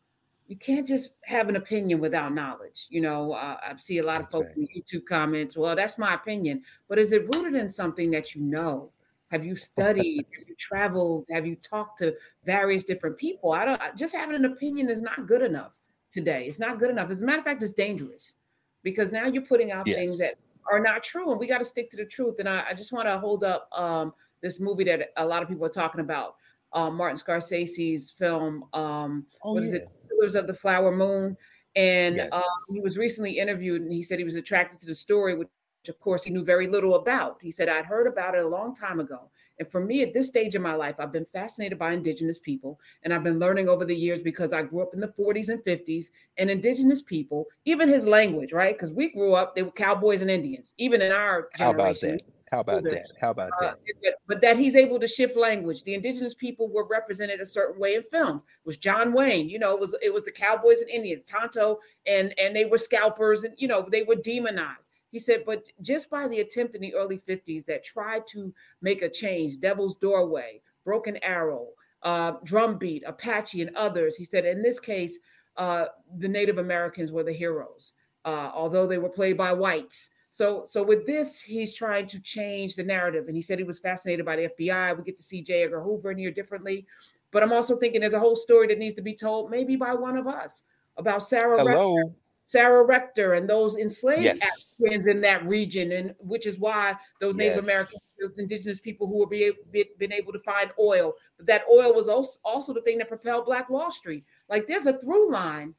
[0.49, 2.87] You can't just have an opinion without knowledge.
[2.89, 4.69] You know, uh, I see a lot that's of folks right.
[4.75, 5.57] in YouTube comments.
[5.57, 8.91] Well, that's my opinion, but is it rooted in something that you know?
[9.31, 10.25] Have you studied?
[10.35, 11.27] have you traveled?
[11.31, 12.15] Have you talked to
[12.47, 13.53] various different people?
[13.53, 15.73] I don't just having an opinion is not good enough
[16.11, 16.47] today.
[16.47, 17.11] It's not good enough.
[17.11, 18.37] As a matter of fact, it's dangerous
[18.83, 19.97] because now you're putting out yes.
[19.97, 20.37] things that
[20.71, 22.37] are not true, and we got to stick to the truth.
[22.39, 25.49] And I, I just want to hold up um, this movie that a lot of
[25.49, 26.37] people are talking about,
[26.73, 28.65] um, Martin Scorsese's film.
[28.73, 29.69] Um, oh, what yeah.
[29.69, 29.89] is it?
[30.19, 31.37] Killers of the Flower Moon.
[31.77, 32.31] And yes.
[32.33, 32.43] um,
[32.73, 35.49] he was recently interviewed, and he said he was attracted to the story, which
[35.89, 37.39] of course he knew very little about.
[37.41, 39.31] He said, I'd heard about it a long time ago.
[39.59, 42.79] And for me, at this stage in my life, I've been fascinated by Indigenous people.
[43.03, 45.63] And I've been learning over the years because I grew up in the 40s and
[45.65, 48.75] 50s, and Indigenous people, even his language, right?
[48.75, 51.59] Because we grew up, they were cowboys and Indians, even in our generation.
[51.59, 52.21] How about that?
[52.51, 53.07] How about that?
[53.21, 54.15] How about uh, that?
[54.27, 55.83] But that he's able to shift language.
[55.83, 58.39] The indigenous people were represented a certain way in film.
[58.39, 61.79] It was John Wayne, you know, it was it was the cowboys and Indians, Tonto,
[62.07, 64.91] and and they were scalpers, and you know, they were demonized.
[65.11, 68.53] He said, but just by the attempt in the early 50s that tried to
[68.83, 71.69] make a change, Devil's Doorway, Broken Arrow,
[72.03, 75.19] uh, Drumbeat, Apache, and others, he said, in this case,
[75.57, 75.87] uh,
[76.19, 77.95] the Native Americans were the heroes,
[78.25, 80.11] uh, although they were played by whites.
[80.39, 83.25] So, so with this, he's trying to change the narrative.
[83.27, 84.97] And he said he was fascinated by the FBI.
[84.97, 85.65] We get to see J.
[85.65, 86.87] Edgar Hoover in here differently.
[87.33, 89.95] But I'm also thinking there's a whole story that needs to be told, maybe by
[89.95, 90.63] one of us,
[90.97, 91.59] about Sarah.
[91.59, 91.97] Hello.
[91.97, 94.77] Rector Sarah Rector and those enslaved yes.
[94.81, 97.65] Africans in that region, and which is why those Native yes.
[97.65, 97.99] American
[98.39, 102.09] indigenous people who were be, be, been able to find oil, but that oil was
[102.09, 104.25] also, also the thing that propelled Black Wall Street.
[104.49, 105.75] Like there's a through line,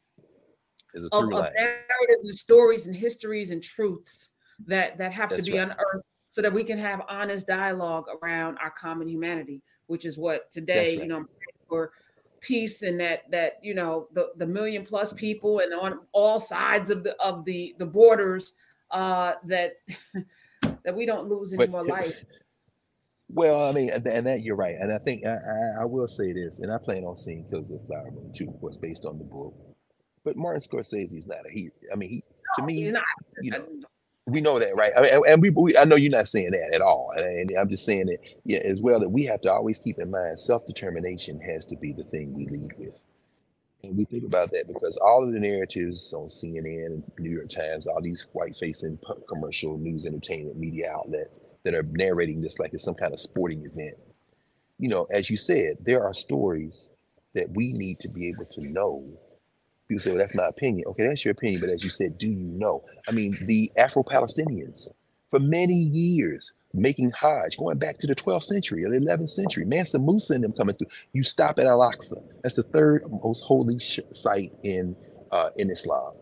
[0.93, 1.47] a through of, line.
[1.47, 4.29] of narratives and stories and histories and truths
[4.67, 5.65] that that have That's to be right.
[5.65, 10.51] unearthed so that we can have honest dialogue around our common humanity, which is what
[10.51, 11.03] today, right.
[11.03, 11.25] you know,
[11.67, 11.91] for
[12.41, 16.89] peace and that that you know the the million plus people and on all sides
[16.89, 18.53] of the of the the borders
[18.91, 19.73] uh that
[20.83, 22.15] that we don't lose any but, more life
[23.29, 26.33] well i mean and that you're right and i think I, I, I will say
[26.33, 29.25] this and i plan on seeing Killers of Flower Moon too was based on the
[29.25, 29.53] book
[30.23, 32.23] but martin scorsese is not a hero i mean he
[32.55, 32.73] to no, me
[33.41, 33.65] you know
[34.31, 34.91] we know that, right?
[34.97, 37.69] I mean, and we, we, I know you're not saying that at all, and, I'm
[37.69, 40.65] just saying that, yeah, as well that we have to always keep in mind self
[40.65, 42.97] determination has to be the thing we lead with,
[43.83, 47.87] and we think about that because all of the narratives on CNN, New York Times,
[47.87, 52.95] all these white-facing commercial news, entertainment, media outlets that are narrating this like it's some
[52.95, 53.95] kind of sporting event,
[54.79, 56.89] you know, as you said, there are stories
[57.35, 59.05] that we need to be able to know.
[59.89, 60.87] People say, well, that's my opinion.
[60.89, 61.61] Okay, that's your opinion.
[61.61, 62.83] But as you said, do you know?
[63.07, 64.87] I mean, the Afro Palestinians,
[65.31, 69.65] for many years, making Hajj, going back to the 12th century or the 11th century,
[69.65, 70.87] Mansa Musa and them coming through.
[71.13, 72.23] You stop at Al Aqsa.
[72.43, 74.95] That's the third most holy sh- site in
[75.31, 76.13] uh, in Islam.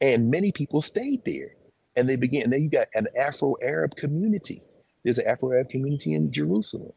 [0.00, 1.54] And many people stayed there.
[1.96, 4.62] And they began, and then you got an Afro Arab community.
[5.02, 6.92] There's an Afro Arab community in Jerusalem.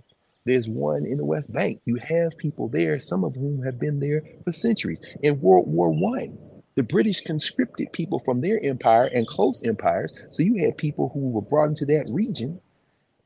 [0.48, 1.82] There's one in the West Bank.
[1.84, 5.02] You have people there, some of whom have been there for centuries.
[5.22, 6.38] In World War One,
[6.76, 10.14] the British conscripted people from their empire and close empires.
[10.32, 12.62] So you had people who were brought into that region,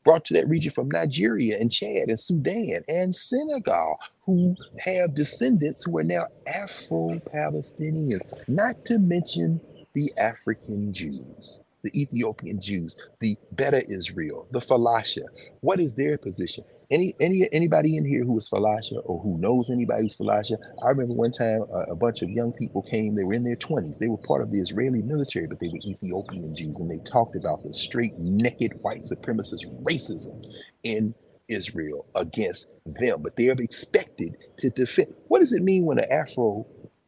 [0.03, 5.84] brought to that region from Nigeria and Chad and Sudan and Senegal, who have descendants
[5.85, 9.61] who are now Afro Palestinians, not to mention
[9.93, 15.23] the African Jews the Ethiopian Jews, the Beta Israel, the Falasha.
[15.61, 16.63] What is their position?
[16.89, 20.57] Any any anybody in here who is Falasha or who knows anybody who's Falasha?
[20.83, 23.15] I remember one time uh, a bunch of young people came.
[23.15, 23.97] They were in their twenties.
[23.97, 27.35] They were part of the Israeli military, but they were Ethiopian Jews, and they talked
[27.35, 30.43] about the straight naked white supremacist racism
[30.83, 31.15] in
[31.47, 33.21] Israel against them.
[33.21, 35.13] But they're expected to defend.
[35.27, 36.67] What does it mean when an Afro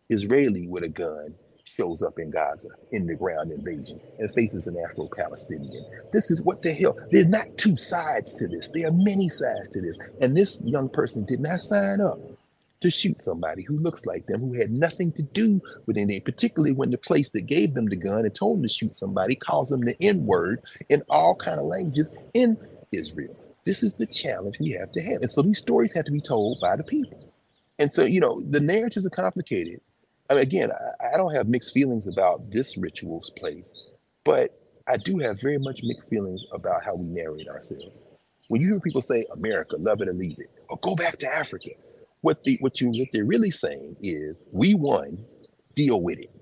[0.09, 1.35] Israeli with a gun
[1.75, 5.85] shows up in Gaza in the ground invasion and faces an Afro Palestinian.
[6.11, 6.97] This is what the hell.
[7.11, 9.97] There's not two sides to this, there are many sides to this.
[10.21, 12.19] And this young person did not sign up
[12.81, 16.73] to shoot somebody who looks like them, who had nothing to do with anything, particularly
[16.73, 19.69] when the place that gave them the gun and told them to shoot somebody calls
[19.69, 22.57] them the N word in all kind of languages in
[22.91, 23.35] Israel.
[23.65, 25.21] This is the challenge we have to have.
[25.21, 27.23] And so these stories have to be told by the people.
[27.79, 29.79] And so, you know, the narratives are complicated
[30.33, 33.71] I mean, again, I, I don't have mixed feelings about this ritual's place,
[34.25, 38.01] but I do have very much mixed feelings about how we narrate ourselves.
[38.47, 41.27] When you hear people say America, love it or leave it, or go back to
[41.27, 41.69] Africa,
[42.21, 45.23] what the what you what they're really saying is we won,
[45.75, 46.33] deal with it.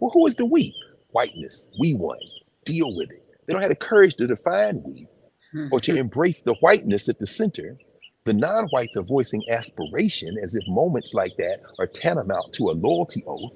[0.00, 0.74] Well, who is the we?
[1.10, 1.70] Whiteness.
[1.78, 2.18] We won.
[2.64, 3.24] Deal with it.
[3.46, 5.06] They don't have the courage to define we
[5.52, 5.68] hmm.
[5.70, 7.78] or to embrace the whiteness at the center
[8.24, 12.72] the non whites are voicing aspiration as if moments like that are tantamount to a
[12.72, 13.52] loyalty oath.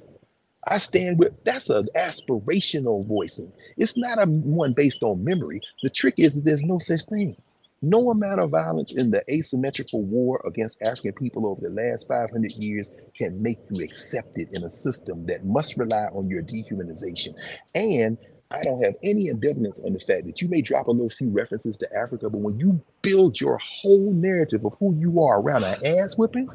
[0.67, 3.53] I stand with that's an aspirational voicing.
[3.77, 5.61] It's not a one based on memory.
[5.83, 7.37] The trick is that there's no such thing.
[7.83, 12.53] No amount of violence in the asymmetrical war against African people over the last 500
[12.53, 17.35] years can make you accepted in a system that must rely on your dehumanization.
[17.75, 18.17] And
[18.61, 21.29] I don't have any ambivalence on the fact that you may drop a little few
[21.29, 25.65] references to Africa, but when you build your whole narrative of who you are around
[25.65, 26.49] an ass whipping,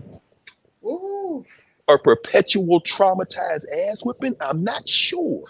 [0.84, 1.46] Ooh.
[1.88, 5.44] or perpetual traumatized ass whipping, I'm not sure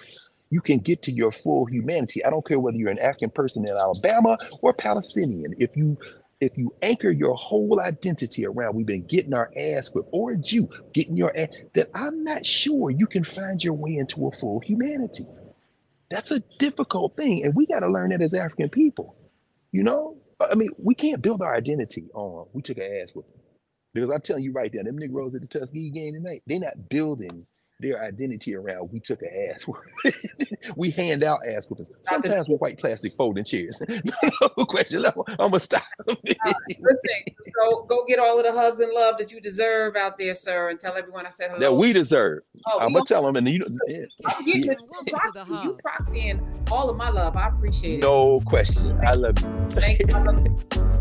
[0.50, 2.26] you can get to your full humanity.
[2.26, 5.56] I don't care whether you're an African person in Alabama or Palestinian.
[5.60, 5.98] If you
[6.42, 10.38] if you anchor your whole identity around we've been getting our ass whipped, or a
[10.38, 14.32] Jew getting your ass, then I'm not sure you can find your way into a
[14.32, 15.26] full humanity.
[16.10, 17.44] That's a difficult thing.
[17.44, 19.15] And we got to learn that as African people.
[19.72, 23.26] You know, I mean, we can't build our identity on we took an ass them.
[23.94, 26.90] Because I'm telling you right there, them Negroes at the Tuskegee game tonight, they're not
[26.90, 27.45] building
[27.80, 29.66] their identity around we took an ass
[30.76, 31.92] we hand out ass whoopings.
[32.04, 33.82] Sometimes with white plastic folding chairs.
[34.58, 35.06] no question.
[35.06, 35.84] I'm, gonna stop.
[36.08, 36.16] uh,
[36.80, 37.10] listen,
[37.56, 40.70] go go get all of the hugs and love that you deserve out there, sir,
[40.70, 41.60] and tell everyone I said hello.
[41.60, 42.44] That we deserve.
[42.68, 43.66] Oh, I'm gonna tell them, and you.
[43.88, 44.06] Yeah.
[44.26, 44.76] I'm getting yeah.
[45.08, 47.38] proxy, you proxying all of my love.
[47.38, 48.02] I appreciate it.
[48.02, 49.00] No question.
[49.06, 49.68] I love you.
[49.72, 50.90] Thank you.